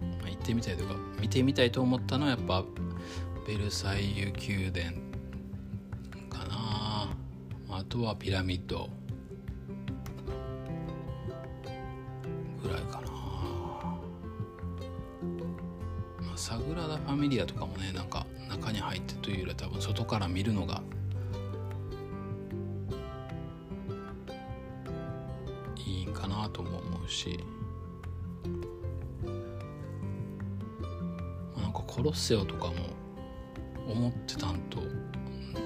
[0.00, 2.64] まあ、行ってみたいとか見てみたいと思ったのはやっぱ
[3.46, 4.92] ベルサイユ宮殿
[6.28, 7.14] かな。
[7.70, 8.88] あとはピラミッド。
[12.62, 13.08] ぐらいかな、
[16.20, 18.26] まあ、サグラダ・ファミリアとかもねなんか
[18.70, 20.82] に入ってというよりは多分外から見るのが
[25.76, 27.38] いいんかなとも思うし、
[31.54, 32.74] まあ、なんかコロッセオとかも
[33.88, 34.80] 思ってたんと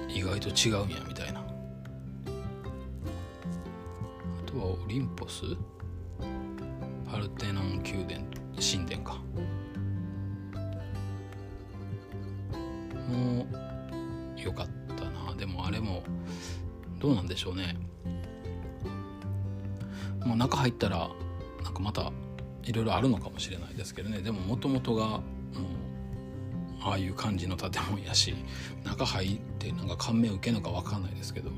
[0.09, 1.41] 意外と違うんやみたいな。
[1.41, 1.43] あ
[4.45, 5.41] とはオリンポス？
[7.05, 8.25] パルテノン宮殿
[8.59, 9.21] 神殿か。
[17.45, 17.75] しょうね。
[20.25, 21.09] もう中入ったら
[21.63, 22.11] なんかまた
[22.63, 24.21] いろいろあるのかもしれないですけどね。
[24.21, 25.21] でももともとがもう
[26.81, 28.35] ああいう感じの建物やし
[28.83, 31.51] 中入ってなんか感銘を受けるのか分かんないですけど。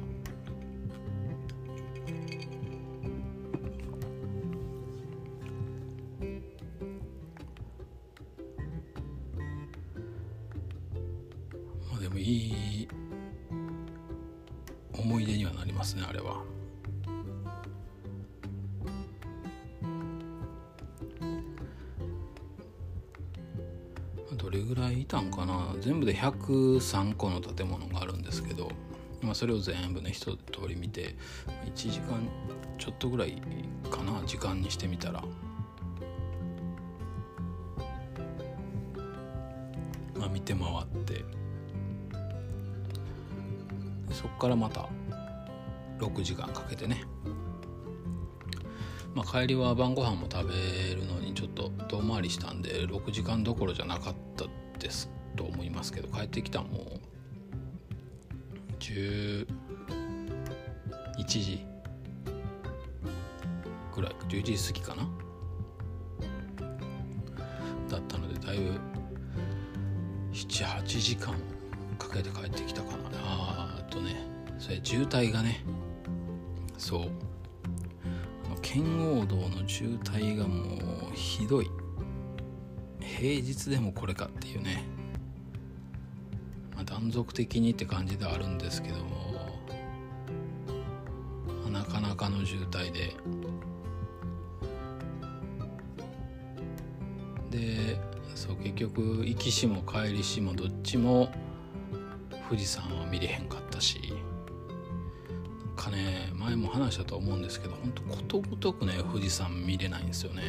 [26.77, 28.71] 13個の建物があるんですけど、
[29.21, 31.15] まあ、それを全部ね一通り見て
[31.65, 32.27] 1時間
[32.77, 33.41] ちょっとぐらい
[33.89, 35.23] かな時間にしてみたら。
[40.15, 41.25] まあ見て回って。
[44.11, 44.87] そこからまた
[45.99, 47.03] 6時間かけてね。
[49.13, 50.53] まあ、帰りは晩ご飯も食べ
[50.93, 54.45] るのにちょっと遠回りしたんで6時間どころじゃなかった
[54.77, 56.99] ですと思いますけど帰ってきたのも
[58.79, 59.45] 11
[61.25, 61.65] 時
[63.95, 65.07] ぐらい11時過ぎかな？
[67.89, 68.79] だったのでだいぶ
[70.33, 71.33] 78時間
[71.97, 72.97] かけて帰ってきたかな。
[73.15, 74.15] あとね
[74.59, 75.63] それ渋滞がね
[76.77, 77.09] そう。
[78.61, 81.69] 圏央道の渋滞がもうひどい。
[82.99, 84.83] 平日でもこれかっていうね、
[87.07, 89.61] 断続的にって感じではあるんですけども
[91.71, 93.15] なかなかの渋滞で。
[97.49, 97.97] で
[98.35, 101.31] そう結局行きしも帰りしもどっちも
[102.49, 104.13] 富士山は見れへんかったし
[105.77, 110.43] かね前も話したと思うんですけど本当ことごとくね富士山見れないんですよね。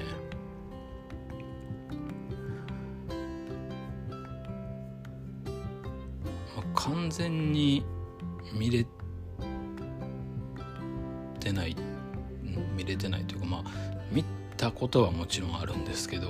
[7.08, 7.82] 完全に
[8.52, 8.84] 見れ
[11.40, 11.74] てない
[12.76, 13.64] 見れてないというかまあ
[14.12, 14.22] 見
[14.58, 16.28] たことはもちろんあるんですけど、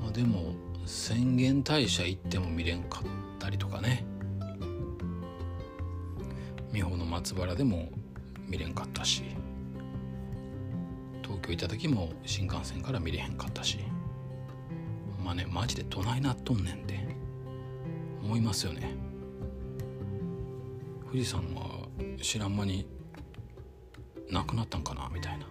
[0.00, 0.54] まあ、でも
[0.86, 3.02] 浅間大社行っても見れんかっ
[3.38, 4.06] たりとかね。
[6.72, 7.90] 美穂の松原でも
[8.46, 9.22] 見れんかったし
[11.22, 13.78] 東京行った時も新幹線から見れへんかったし。
[15.22, 17.07] まあねマジでどないなっとんねんって。
[18.28, 18.94] 思いますよね。
[21.10, 21.88] 富士山は
[22.20, 22.86] 知らん間に
[24.30, 25.46] なくなったんかなみたいな。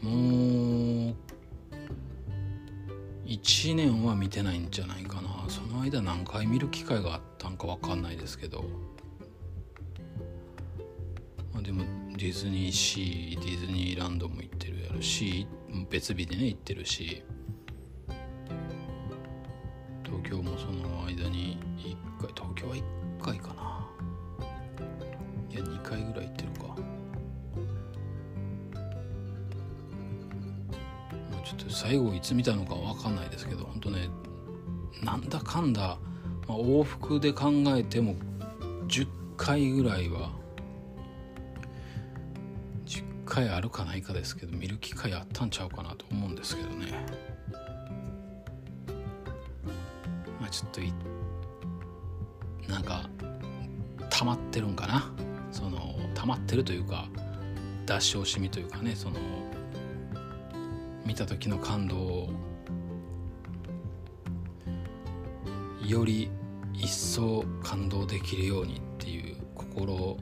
[0.00, 1.14] もう
[3.26, 5.44] 1年は見てないんじゃないかな。
[5.48, 8.64] その間何回見る機会があったんか分かんないですけど、
[11.52, 11.84] まあ、でも
[12.16, 15.46] ディズニーシーディズニーランドも行ってるやろし
[15.90, 17.22] 別日でね行ってるし。
[31.92, 34.08] 最後いつ見たのか分かんないですけど本当ね
[35.02, 35.98] なんだかんだ、
[36.48, 38.14] まあ、往復で考えても
[38.88, 40.30] 10回ぐらいは
[42.86, 46.86] 10回あるかないかですけど見る機会あったんちゃうかなと思うんですけどね。
[50.40, 50.80] まあちょっと
[52.72, 53.10] なんか
[54.08, 55.12] 溜まってるんかな。
[55.50, 57.06] その溜まってるというか
[57.84, 59.18] 出し惜しみというかねその
[61.12, 62.30] 見た時の感動を
[65.86, 66.30] より
[66.72, 70.16] 一層感動できるようにっていう心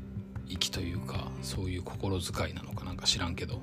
[0.48, 3.60] 意気というかそういう心遣いなのかなんか知らんけど。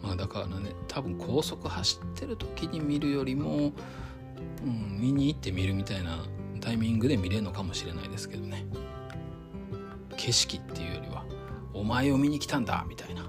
[0.00, 3.72] まあだからね多分高速走ってる時に見るよりも、
[4.64, 6.24] うん、見に行って見るみたいな
[6.60, 8.64] タイミングで見れるのかもしれないですけどね。
[10.16, 10.89] 景色っていう
[11.90, 13.28] 前を見に来たんだみたいな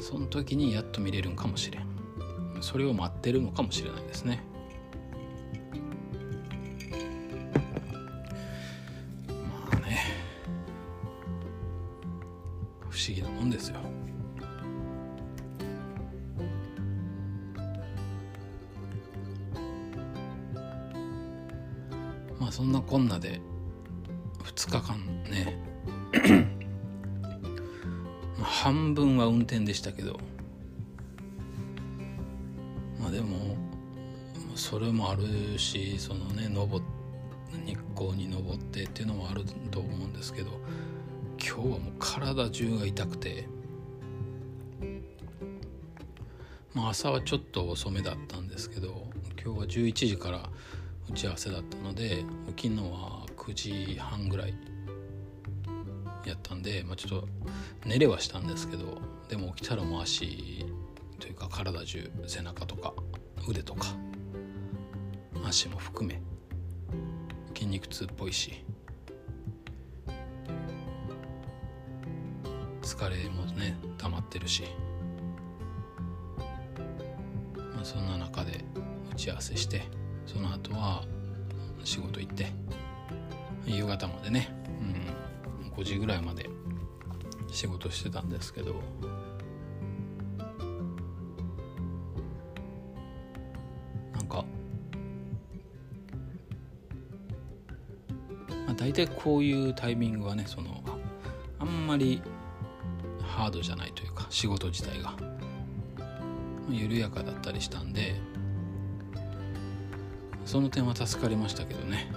[0.00, 1.86] その時にやっと見れるんかもしれん
[2.62, 4.42] それを待ってるのかもしれないですね。
[9.28, 9.98] まあね
[12.88, 13.76] 不思議なもんですよ。
[22.40, 23.38] まあそんなこんなで
[24.44, 26.53] 2日間ね
[28.64, 30.18] 半分は運転でしたけど。
[32.98, 33.58] まあでも
[34.54, 36.82] それもあるしそのね登
[37.66, 40.52] 日光に登ってっていうのもあると思うんですけど
[41.38, 43.46] 今日はもう体中が痛くて、
[46.72, 49.06] まあ、朝はちょっと遅めだったんですけど
[49.44, 50.48] 今日は11時から
[51.10, 52.24] 打ち合わせだったので
[52.56, 54.54] 起きのは9時半ぐらい
[56.26, 57.28] やったんで、まあ、ちょっと
[57.84, 60.66] 寝れはしたんですけどでも起きたらもう足
[61.20, 62.94] というか体中背中とか
[63.48, 63.88] 腕とか
[65.46, 66.20] 足も含め
[67.54, 68.64] 筋肉痛っぽいし
[72.82, 74.64] 疲れもね溜まってるし、
[77.74, 78.64] まあ、そんな中で
[79.12, 79.82] 打ち合わせして
[80.26, 81.04] その後は
[81.84, 82.46] 仕事行って
[83.66, 84.48] 夕方までね、
[85.62, 86.48] うん、5時ぐらいまで
[87.54, 88.74] 仕事してたんですけど
[94.12, 94.44] なんか、
[98.66, 100.82] まあ、大体こういうタイミングはねその
[101.58, 102.20] あんまり
[103.22, 105.34] ハードじゃないというか仕事自体が。
[106.70, 108.14] 緩やかだったりしたんで
[110.44, 112.10] その点は助かりましたけどね、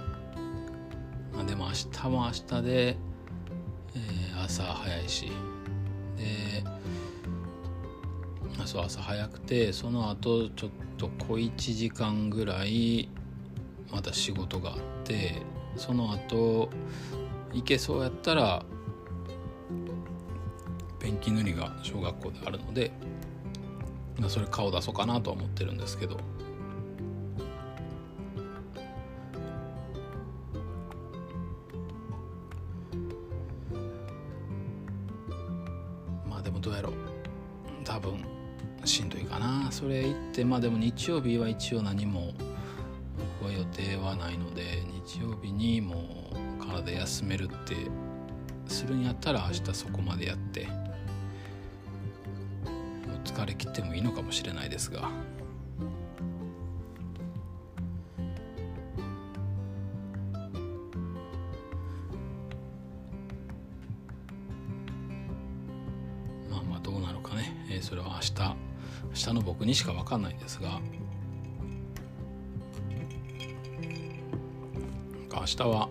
[1.34, 2.96] まあ、でも明日も明日で、
[4.58, 5.30] 朝早いし。
[6.16, 6.64] で
[8.66, 13.08] そう朝早くてその後ちょっと小1時間ぐらい
[13.92, 15.42] また仕事があって
[15.76, 16.68] その後
[17.52, 18.64] 行けそうやったら
[20.98, 22.90] ペンキ塗りが小学校であるので
[24.26, 26.18] それ顔出そうかなとは思ってるんですけど。
[40.38, 42.32] てまあでも日曜日は一応何も
[43.40, 46.30] 僕は予定はないので日曜日にも
[46.60, 47.74] う体休めるって
[48.68, 50.68] するんやったら明日そこまでやって
[53.24, 55.10] 疲れ切ってもいいのかもしれないですが。
[69.28, 70.80] 日の僕にしか分かんないんですが。
[75.38, 75.88] 明日は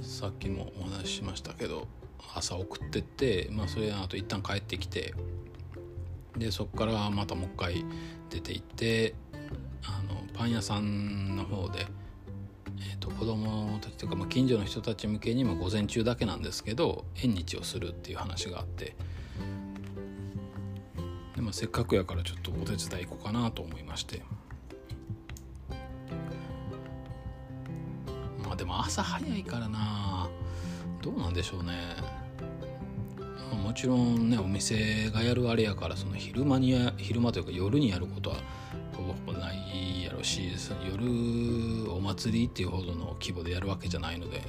[0.00, 1.88] さっきもお話ししましたけど
[2.34, 5.12] 朝送ってって、まあ、それあと一旦帰ってきて
[6.36, 7.84] でそこからまたもう一回
[8.30, 9.14] 出て行って
[9.84, 11.86] あのパン屋さんの方で、
[12.78, 18.94] えーと、子供たちというか、まあ、近所の人たち向けにも午前中だけなんですけど縁日をするっていう話があって
[21.40, 24.22] で、まあ、せっかくやからちょっとお手伝い行こうかなと思いまして。
[28.44, 30.28] まあでも朝早いからな。
[31.02, 31.96] どうなんでしょうね。
[33.18, 38.36] まあもちろんねお店がやるあれやからその昼間にや昼間というか夜にやることは
[38.94, 40.52] ほぼほぼないやろし
[40.90, 44.42] 夜お祭りっていうほどの規模でやるわけじゃないので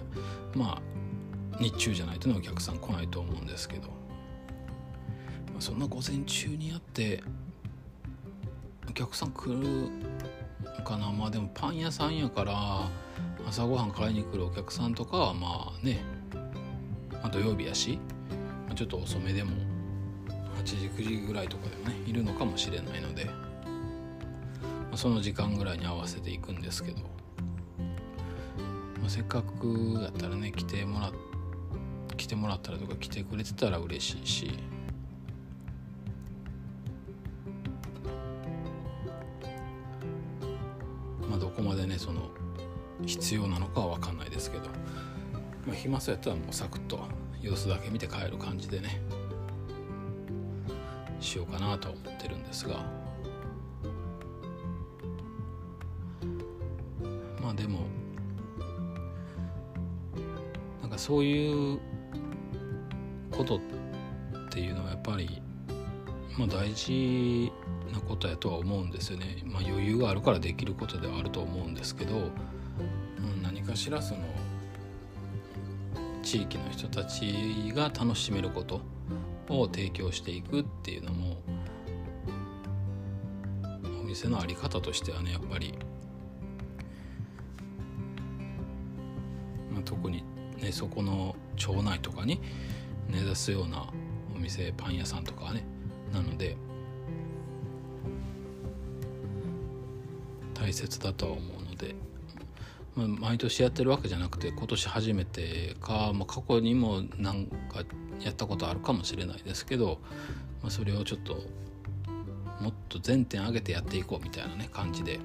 [0.56, 4.01] まあ日中じゃないとねお客さん来ないと思うんですけど、
[5.62, 7.22] そんな午前中にやって
[8.90, 9.90] お客さん来る
[10.84, 11.12] かな。
[11.12, 12.90] まあでもパン屋さんやから
[13.48, 16.00] 朝ごはん買いに来るお客さんとかはまあね、
[17.12, 18.00] まあ、土曜日やし
[18.68, 19.52] まあちょっと遅めでも
[20.60, 23.32] 8時9時ぐらいとかでもねいるのかもしれないので、ま
[24.94, 26.98] あ、その時間ぐらいに合わせていくんですけど、
[29.00, 31.12] まあ、せっかくやったらね来てもら
[32.18, 34.71] 来てもらったらとか来てくれてたら嬉しいし。
[43.32, 44.66] 必要なのかは分かんないですけど、
[45.66, 47.00] まあ、暇そうやったらもうサクッと
[47.42, 49.02] 様子だけ見て帰る感じでね。
[51.22, 52.84] しようかなと思ってるんですが。
[57.42, 57.86] まあでも
[60.82, 61.80] なんかそういう
[63.32, 63.60] ことっ
[64.50, 65.42] ていうのはやっぱり、
[66.38, 67.50] まあ、大事
[67.94, 72.30] なことやとは思うんですよね、まあ、余裕があるからできることではあると思うんですけど、
[73.72, 74.22] かしらその
[76.22, 78.82] 地域の人たちが楽しめること
[79.48, 81.38] を提供していくっていうのも
[84.02, 85.74] お店の在り方としてはねやっぱり、
[89.72, 90.26] まあ、特に
[90.62, 92.42] ねそこの町内とかに
[93.08, 93.88] 根ざすような
[94.36, 95.64] お店パン屋さんとかね
[96.12, 96.58] なので
[100.54, 101.96] 大切だとは思うので
[102.96, 107.84] ま、毎年やってるわけじゃなくて今年初めてか、まあ、過去にも何か
[108.22, 110.00] やったことあるかもしれないですけど、
[110.62, 111.44] まあ、それをちょっと
[112.60, 115.20] もっと全点上げてやっていこうみたいなね感じで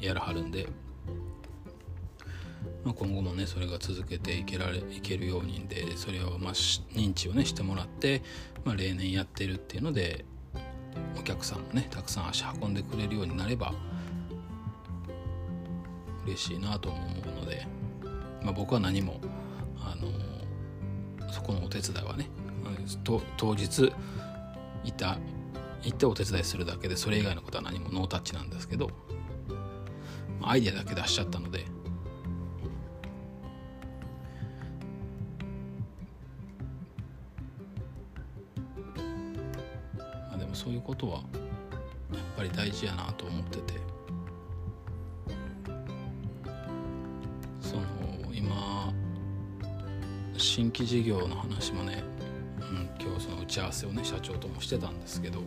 [0.00, 0.66] やらはるんで、
[2.84, 8.22] まあ、今後もねそれが続けていけられいけるようにんでそれをまあ認知をねしてもらって、
[8.64, 10.24] まあ、例年やってるっていうので
[11.18, 13.72] お客さんもねたくさん足運んでくれるようになれば
[16.28, 17.66] 嬉しいなと思うので、
[18.42, 19.20] まあ、僕は何も
[19.80, 22.28] あのそこのお手伝いはね
[23.04, 23.92] 当日
[24.84, 25.18] いた
[25.82, 28.90] 行ってお手伝いするだけでそれ以外のことは何もノータッチなんですけど
[30.42, 31.64] アイデアだけ出しちゃったので
[39.98, 41.22] まあでもそういうことはやっ
[42.36, 43.97] ぱり大事やなと思ってて。
[50.58, 52.02] 新規事業の話もね、
[52.58, 55.42] うん、今日その打ち合わせをね社長ともしてたんですけど。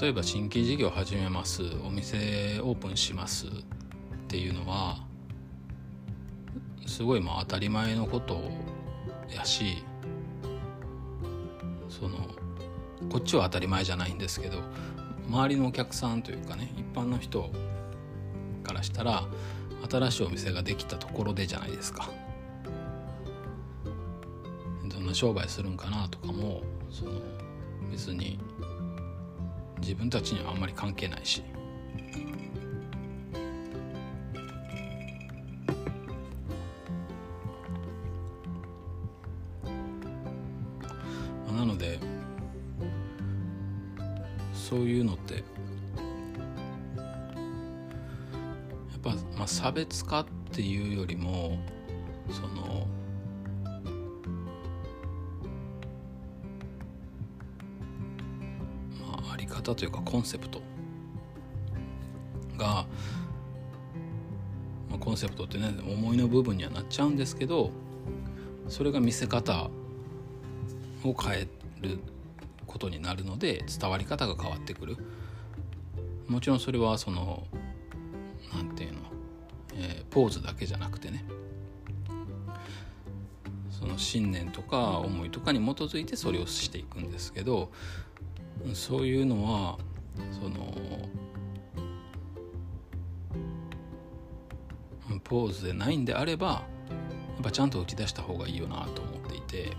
[0.00, 3.50] 例えば新規事業始めますお店オープンしますっ
[4.28, 4.98] ていうのは
[6.86, 8.40] すごいまあ当たり前のこと
[9.34, 9.82] やし
[11.88, 12.18] その
[13.10, 14.58] こっちは当たり前じゃないんですけど
[15.28, 17.50] 周りのお客さんというかね一般の人
[18.62, 19.24] からしたら
[19.88, 22.10] 新しいお店ができたところでじゃないですか。
[24.88, 27.20] どんな商売するんかなとかもその
[27.90, 28.38] 別に
[29.80, 31.42] 自分たちにはあんまり関係ないし。
[49.66, 51.58] 差別化っていうよりも
[52.30, 52.86] その
[59.28, 60.62] あり方というかコンセプト
[62.56, 62.86] が、
[64.88, 67.72] まあ、コンセプトってね思いの部分にはなっちゃうんですけど
[68.68, 69.68] それが見せ方
[71.02, 71.48] を変え
[71.80, 71.98] る
[72.68, 74.96] ことになるので伝わり方が変わってくる。
[76.28, 77.48] もちろんそれはその
[78.54, 79.05] 何て言うの、
[80.16, 81.26] ポーズだけじゃなくてね
[83.70, 87.70] その信念とか思いとかに基づいてそれをしていくんですけど
[88.72, 89.76] そういうのは
[90.40, 90.74] その
[95.22, 96.62] ポーズでないんであればや
[97.40, 99.76] っぱちゃんと打ち出した方がいいよなと思っていて。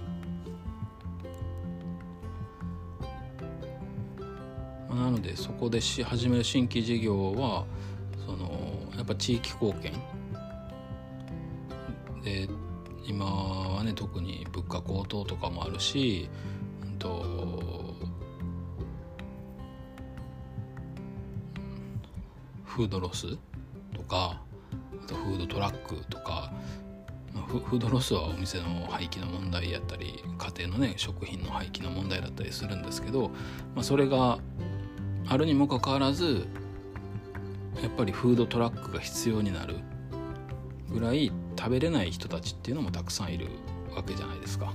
[4.87, 7.65] なのでそこでし始める新規事業は
[8.25, 8.51] その
[8.95, 9.93] やっぱ地域貢献
[12.27, 12.49] で
[13.05, 16.29] 今はね特に物価高騰とかもあるし、
[16.83, 17.95] うんと
[22.65, 23.37] フードロス
[23.95, 24.41] とか
[25.03, 26.51] あとフードトラックとか
[27.47, 33.29] フードロスはお店の廃棄の問題やったり家庭のね食品の廃棄の問題だったりするんですけど、
[33.73, 34.37] まあ、それが
[35.27, 36.45] あるにもかかわらず
[37.81, 39.77] やっぱりフードトラックが必要になる
[40.89, 43.47] ぐらい食べれない人たちっていうのもたくさんいる
[43.95, 44.73] わけじゃないですか。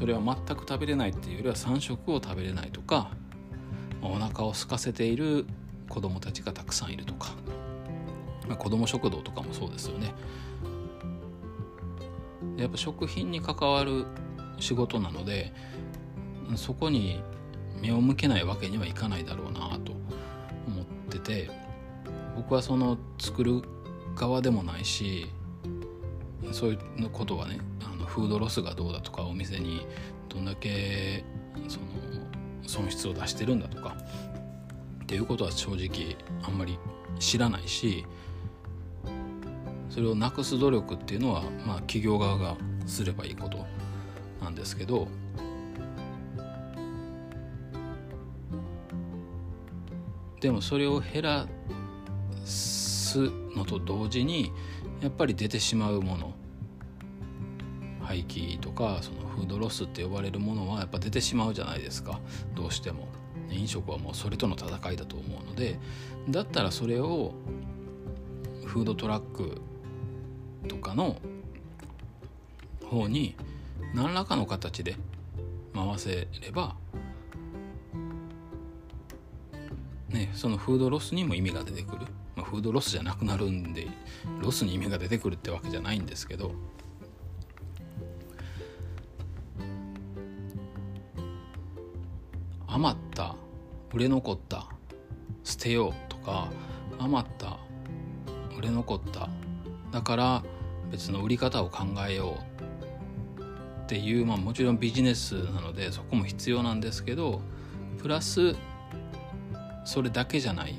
[0.00, 3.10] それは全く食べれないっていうよりは3食を食べれないとか
[4.00, 5.44] お腹を空かせている
[5.90, 7.34] 子供たちがたくさんいるとか、
[8.48, 10.14] まあ、子供食堂とかもそうですよね
[12.56, 14.06] やっぱ食品に関わる
[14.58, 15.52] 仕事なので
[16.56, 17.22] そこに
[17.82, 19.92] 目を向けないわけにはいかないだろうなと
[20.66, 21.50] 思ってて
[22.36, 23.62] 僕はその作る
[24.16, 25.26] 側でもないし
[26.52, 29.86] そういうことはねあのフードロスがどうだとかお店に
[30.28, 31.24] どんだけ
[31.68, 31.86] その
[32.66, 33.96] 損失を出してるんだとか
[35.02, 36.78] っていうことは正直あんまり
[37.18, 38.06] 知らないし
[39.88, 43.66] それをなくす努力っていうのは、まあ、企業側がすればいいこと
[44.40, 45.08] なんですけど
[50.40, 51.46] でもそれを減ら
[52.44, 53.18] す
[53.54, 54.52] のと同時に
[55.02, 56.34] やっぱり出てしまうもの
[58.10, 62.18] 廃棄とかそのフードロスって呼ばれるものはやっぱ出てしまうじゃないですか。
[62.56, 63.08] どうしても。
[63.50, 65.78] 飲食はもうそれとの戦いだと思うので。
[66.28, 67.34] だったらそれを
[68.64, 69.60] フードトラック
[70.66, 71.20] とかの
[72.84, 73.36] 方に
[73.94, 74.96] 何らかの形で
[75.72, 76.74] 回せれば
[80.08, 82.06] ねそのフードロスにも意味が出てくる、
[82.36, 83.88] まあ、フードロスじゃなくなるんで
[84.40, 86.52] ロスに意味が出てくるってわけじゃないんですけど。
[92.72, 93.34] 余った
[93.92, 94.68] 売れ残った
[95.42, 96.48] 捨てようとか
[96.98, 97.58] 余った
[98.56, 99.28] 売れ残った。
[99.90, 100.42] だから
[100.90, 102.36] 別の売り方を考えよ
[103.38, 107.40] うっていう、まあ、もちろんビジネスなのでそこも必要なんですけど
[107.98, 108.54] プラス
[109.84, 110.76] それだけじゃない。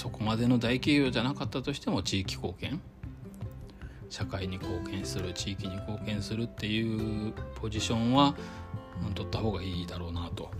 [0.00, 2.80] そこまでの大企業じゃなかったとしても地域貢献？
[4.08, 8.34] 社会に貢献する地域に貢献するっていうポジションは
[9.14, 10.50] 取った方がいいだろうなと。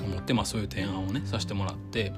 [0.00, 2.12] 思って、まあ、そういう提案をねさせてもらって、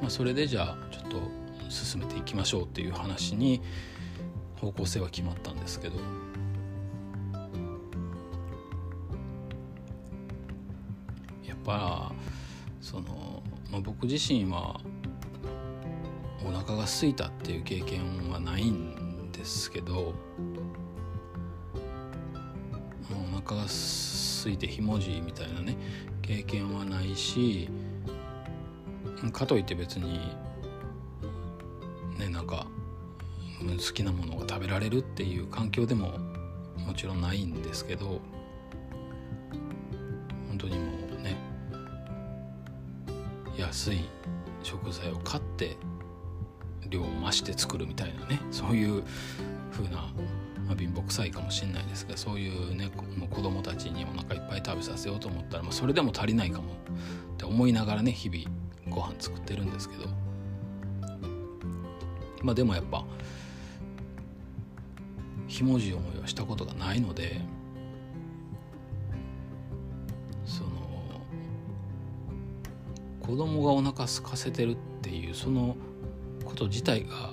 [0.00, 1.20] まあ、それでじゃあちょっと
[1.68, 3.60] 進めていきましょうっていう話に
[4.56, 5.98] 方向性は決まったんですけど。
[11.46, 12.12] やっぱ
[12.90, 14.80] その、まあ、僕自身は
[16.44, 20.12] お腹が空いたっていう経験はないんですけど
[23.12, 25.76] お腹が空いてひもじいみたいなね
[26.20, 27.68] 経験はないし
[29.32, 30.18] かといって別に
[32.18, 32.66] ねなんか
[33.60, 36.18] 好きなものが食べられるっていう環境でも
[36.78, 38.20] もちろんないんですけど
[43.80, 44.00] 安い
[44.62, 45.78] 食材を買って
[46.90, 49.02] 量を増して作るみたいなねそういう
[49.72, 50.12] 風な、
[50.66, 58.44] まあ、貧乏くさいかもしれないですがそういうねもう子供たちにお腹いっぱい食べさせようと思ったら、まあ、それでも足りないかもって思いながらね日々
[58.90, 60.10] ご飯作ってるんですけど。
[62.42, 63.04] まあでもやっぱ
[65.46, 67.42] ひもじい思いはしたことがないので
[73.30, 75.76] 子供がお腹空かせてるっていうその
[76.44, 77.30] こと自体が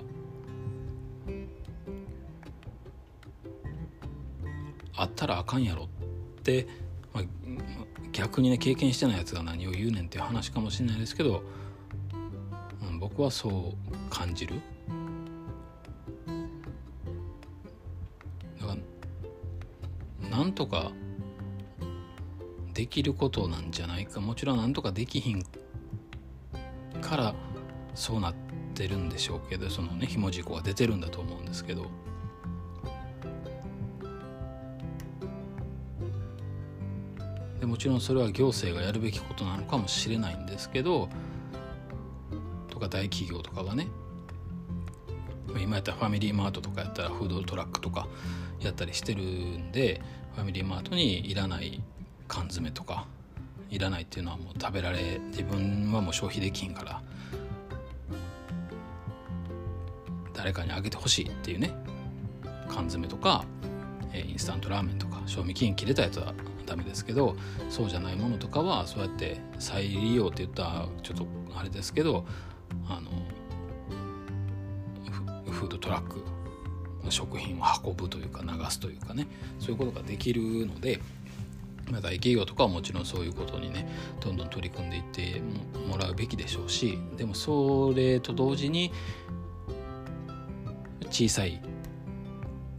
[4.96, 6.68] あったらあかんやろって、
[7.14, 7.24] まあ、
[8.12, 11.42] 逆にね経験してないやつが何を言うねんっていう話かもしれないですけど、
[12.84, 14.62] うん、僕はそう感じる。
[20.30, 20.92] なんとか
[22.76, 25.44] できることなんじゃないかもちろんなんとかできひん
[27.08, 27.34] から
[27.96, 28.34] そうなっ
[28.76, 31.90] てるんでしょうけどそのねひも事故が出てるんだと思うんですけど。
[37.60, 41.10] でもちろんそれは行政がやるべきことなのかもしれないんですけど
[42.70, 43.88] とか大企業とかがね。
[45.60, 48.08] 今やったらファミリーマートとかやったらフードトラックとか
[48.60, 50.02] やったりしてるんで
[50.36, 51.82] ファミリーマートにいらない
[52.28, 53.08] 缶詰とか
[53.70, 57.02] いらないっていうのはもう食べられ自分はもう消費できんから
[60.34, 61.74] 誰かにあげてほしいっていうね
[62.68, 63.44] 缶詰とか、
[64.14, 66.34] えインスタントラーメンとか賞味期限切れたやつは
[66.66, 67.36] ダメですけど
[67.70, 72.26] そうじゃないものとかはそうやって再利用って言ったらちょっとあれですけど
[72.88, 73.10] あの
[75.52, 76.24] フードトラック
[77.10, 79.28] 食品を運ぶというか流すというかね
[79.60, 81.00] そういうことができるので
[81.92, 83.88] 大企業とかはもちろんそういうことにね
[84.20, 85.42] どんどん取り組んでいって
[85.88, 88.92] もらうべきでしょうしでもそれと同時に
[91.10, 91.62] 小さい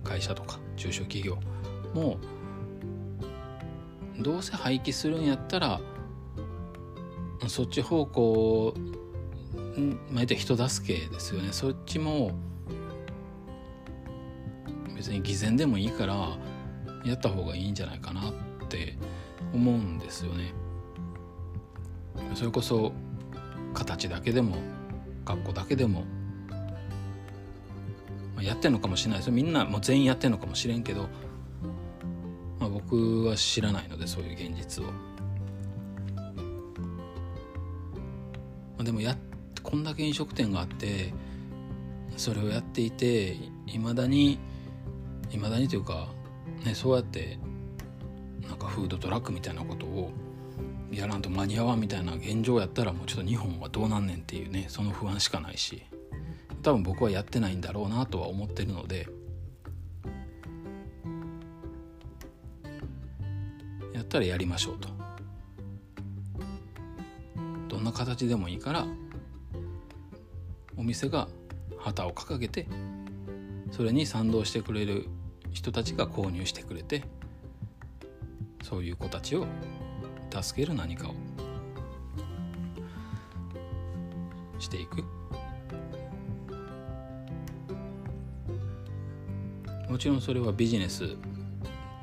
[0.04, 1.38] 会社とか中小企業
[1.94, 2.18] も
[4.20, 5.80] どうせ廃棄するんやったら
[7.46, 8.74] そっち方向
[10.10, 11.52] まあ、人助けですよね。
[11.52, 12.32] そっちも
[14.96, 16.36] 別に偽善でもいいから
[17.04, 18.30] やった方がいいんじゃないかな。
[18.30, 18.96] ってって
[19.54, 20.52] 思うんですよね。
[22.34, 22.92] それこそ
[23.72, 24.56] 形だけでも
[25.24, 26.04] 学校だけでも
[28.38, 31.08] まあ、やってんのかもしれないですみんなもう全員やってんのかもしれんけど、
[32.60, 34.92] まあ、僕は知らないのでそういう現実を、ま
[38.78, 39.16] あ、でもや
[39.64, 41.12] こんだけ飲食店があって
[42.16, 44.38] それをやっていていまだに
[45.32, 46.08] いまだにというか、
[46.64, 47.40] ね、そうやって
[48.48, 50.10] なんかフードトラックみたいなことを
[50.90, 55.82] やらんと間に合わんみたいな現状やったらもうちょっと日本はどうなんねんっていうねその不安しかないし
[56.62, 59.06] 多分僕はやってないんだろうなとは思ってるので
[63.92, 64.88] やったらやりましょうと。
[67.68, 68.86] どんな形でもいいから
[70.76, 71.28] お店が
[71.78, 72.66] 旗を掲げて
[73.70, 75.06] それに賛同してくれる
[75.52, 77.04] 人たちが購入してくれて
[78.68, 79.46] そういう子たちを
[80.30, 81.14] 助ける何かを
[84.58, 85.02] していく。
[89.88, 91.16] もちろんそれはビジネス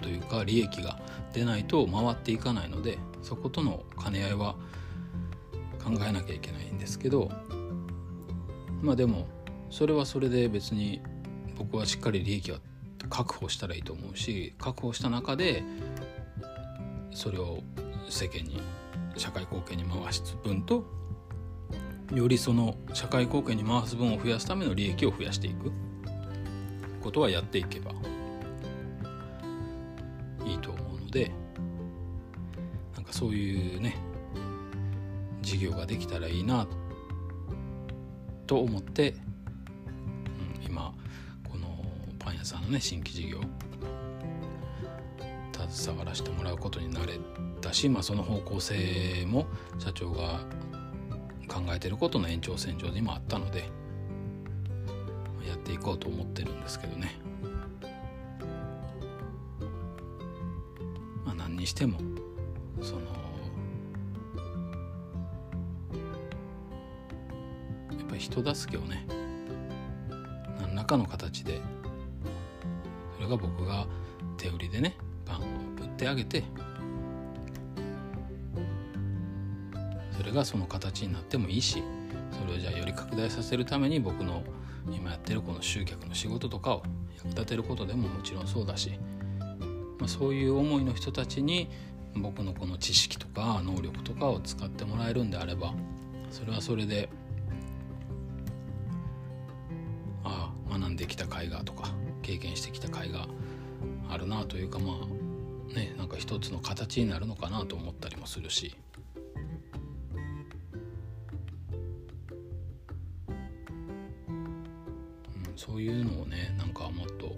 [0.01, 0.99] というか利益が
[1.33, 4.55] 出ないと回っていかないのでそことの兼ね合いは
[5.83, 7.29] 考えなきゃいけないんですけど
[8.81, 9.27] まあでも
[9.69, 10.99] それはそれで別に
[11.57, 12.57] 僕はしっかり利益は
[13.09, 15.63] 確保したらいいと思うし確保した中で
[17.15, 17.63] それを
[18.07, 18.61] 世間に
[19.17, 20.85] 社会貢献に回す分と
[22.13, 25.71] よりその社会貢献に回す分を増やすための利益を増やしていく。
[27.05, 27.91] ことはやっていけば
[30.43, 31.31] いいと思うので
[32.95, 33.95] なんかそういうね
[35.43, 36.67] 事業ができたらいいな
[38.47, 40.95] と思って、うん、今
[41.47, 41.85] この
[42.17, 43.39] パン屋さんのね新規事業
[45.75, 47.19] 携わらせてもらうことになれ
[47.59, 49.45] たし、まあ、その方向性も
[49.77, 50.39] 社長が
[51.49, 53.69] 考えてることの延長線上にもあったので
[55.45, 57.19] やっていこうと思ってるんですけどね。
[61.25, 61.99] まあ、何にしても
[62.81, 63.07] そのや
[68.01, 69.05] っぱり人助けをね
[70.61, 71.59] 何らかの形で
[73.17, 73.85] それが僕が
[74.37, 74.95] 手売りでね
[75.95, 76.43] ってあげて
[80.17, 81.81] それがその形になってもいいし
[82.31, 84.43] それをじゃあより拡大させるために僕の
[84.91, 86.83] 今やってるこの集客の仕事とかを
[87.17, 88.99] 役立てることでももちろんそうだし、
[89.97, 91.69] まあ、そういう思いの人たちに
[92.15, 95.73] 僕のこの知識とか能力とかを使ってもらえるんであれば
[96.29, 97.09] それはそれで
[100.23, 103.27] ああ学んできた甲斐がとか経験してきた甲斐が
[104.09, 105.14] あるなというかまあ
[106.35, 108.75] 一つの形になるのかなと思ったりもするし。
[115.55, 117.37] そういうのをねなんかもっと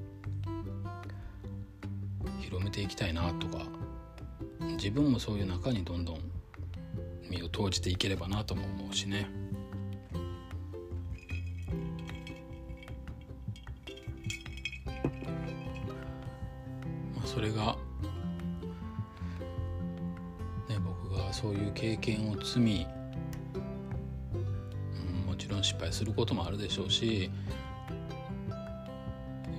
[2.41, 3.67] 広めていきたいなとか
[4.71, 6.19] 自分もそういう中にどんどん
[7.29, 9.29] 身を投じていければなとも思うしね。
[17.23, 17.76] それが、
[21.77, 22.87] 経験を積み、
[25.21, 27.29] うん、もちろん失敗することもあるでしょうし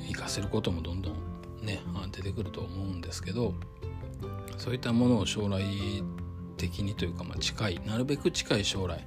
[0.09, 1.15] 活かせることもどんどん
[1.63, 3.55] ね出てくると思うんですけど
[4.57, 5.63] そういったものを将来
[6.57, 9.07] 的にというか、まあ、近いなるべく近い将来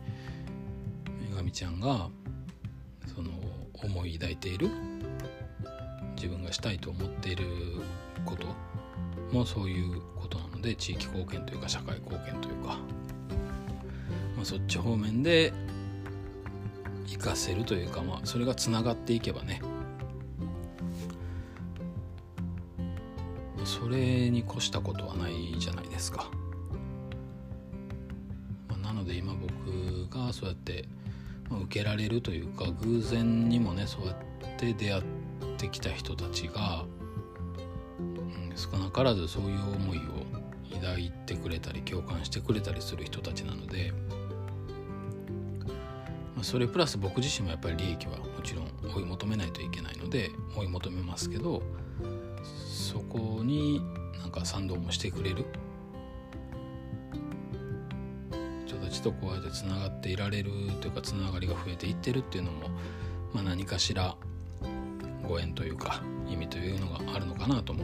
[1.30, 2.08] 女神ちゃんが
[3.14, 3.30] その
[3.74, 4.70] 思い抱いている
[6.16, 7.44] 自分がしたいと思っている
[8.26, 8.48] こと
[9.36, 12.78] もそういうことなので地域貢献というか社会貢献というか、
[14.42, 15.54] まあ、そっち方面で
[17.06, 19.62] 活かせるというか、まあ、それがつながっていけばね
[23.64, 26.32] それに越したことはないじゃないですか。
[28.68, 30.86] まあ、なので今僕がそうやって
[31.52, 34.16] 受けられるというか偶然にもねそうやっ
[34.58, 35.04] て出会っ
[35.58, 36.86] てきた人たちが、
[38.00, 40.02] うん、少なからずそういう思いを
[40.82, 43.94] 抱いてくれたり共感してくれたりする人たちなので、
[46.44, 51.62] それプラス僕自身もやっぱり利益はもちろん追い求めないといけないので追い求めますけど
[52.68, 53.82] そこに
[54.20, 55.46] なんか賛同もしてくれる
[58.66, 62.70] 人たちとこうやってつながっていられるというかつながりが増えていってるっていうのも、
[63.34, 64.16] まあ、何かしら
[65.28, 67.84] ご縁というか意味というのがあるのかなとも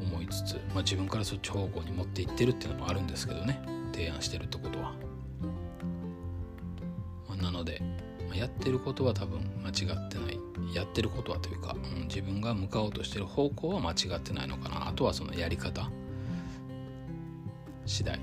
[0.00, 3.60] 思いつつ、まあ、自分からそっち方向に持っていってるっていうのもあるんですけどね
[3.92, 5.03] 提案してるってことは。
[8.36, 10.38] やってることは多分間違ってない。
[10.74, 14.88] やってることはというか、うん、自分が向かおうとしてる方向は間違ってないのかな。
[14.88, 15.90] あとはそのやり方
[17.86, 18.18] 次第。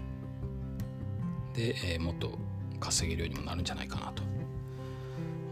[1.53, 2.37] で、えー、もっと
[2.79, 4.23] 稼げるようにもなるんじゃないかなと。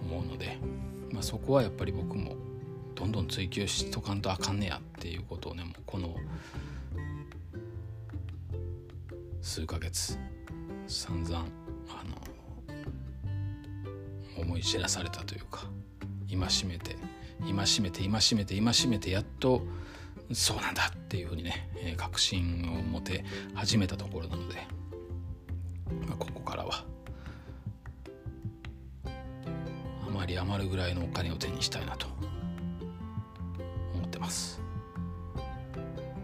[0.09, 0.57] 思うので、
[1.11, 2.35] まあ、そこはやっぱり僕も
[2.95, 6.15] どんどん追求しとかんとあかんねやっていうことをねもうこの
[9.41, 10.17] 数ヶ月
[10.87, 11.45] 散々
[11.89, 12.15] あの
[14.39, 15.65] 思い知らされたというか
[16.29, 16.95] 戒めて
[17.41, 19.61] 戒めて戒めて戒めてやっと
[20.31, 21.67] そうなんだっていうふうにね、
[21.97, 23.23] 確信を持て
[23.55, 24.55] 始めたところなので、
[26.07, 26.85] まあ、ここからは
[29.05, 32.07] あまり余るぐらいのお金を手にしたいなと
[33.95, 34.61] 思ってます。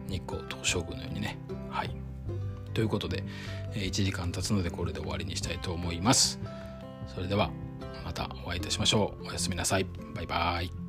[0.07, 1.39] 日光東照宮のようにね
[1.72, 1.89] はい。
[2.74, 3.24] ということで
[3.74, 6.39] 1時間経つのでこれで終わりにしたいと思います。
[7.07, 7.49] それでは。
[8.16, 9.28] たお会いいたしましょう。
[9.28, 9.86] おやすみなさい。
[10.16, 10.84] バイバイ。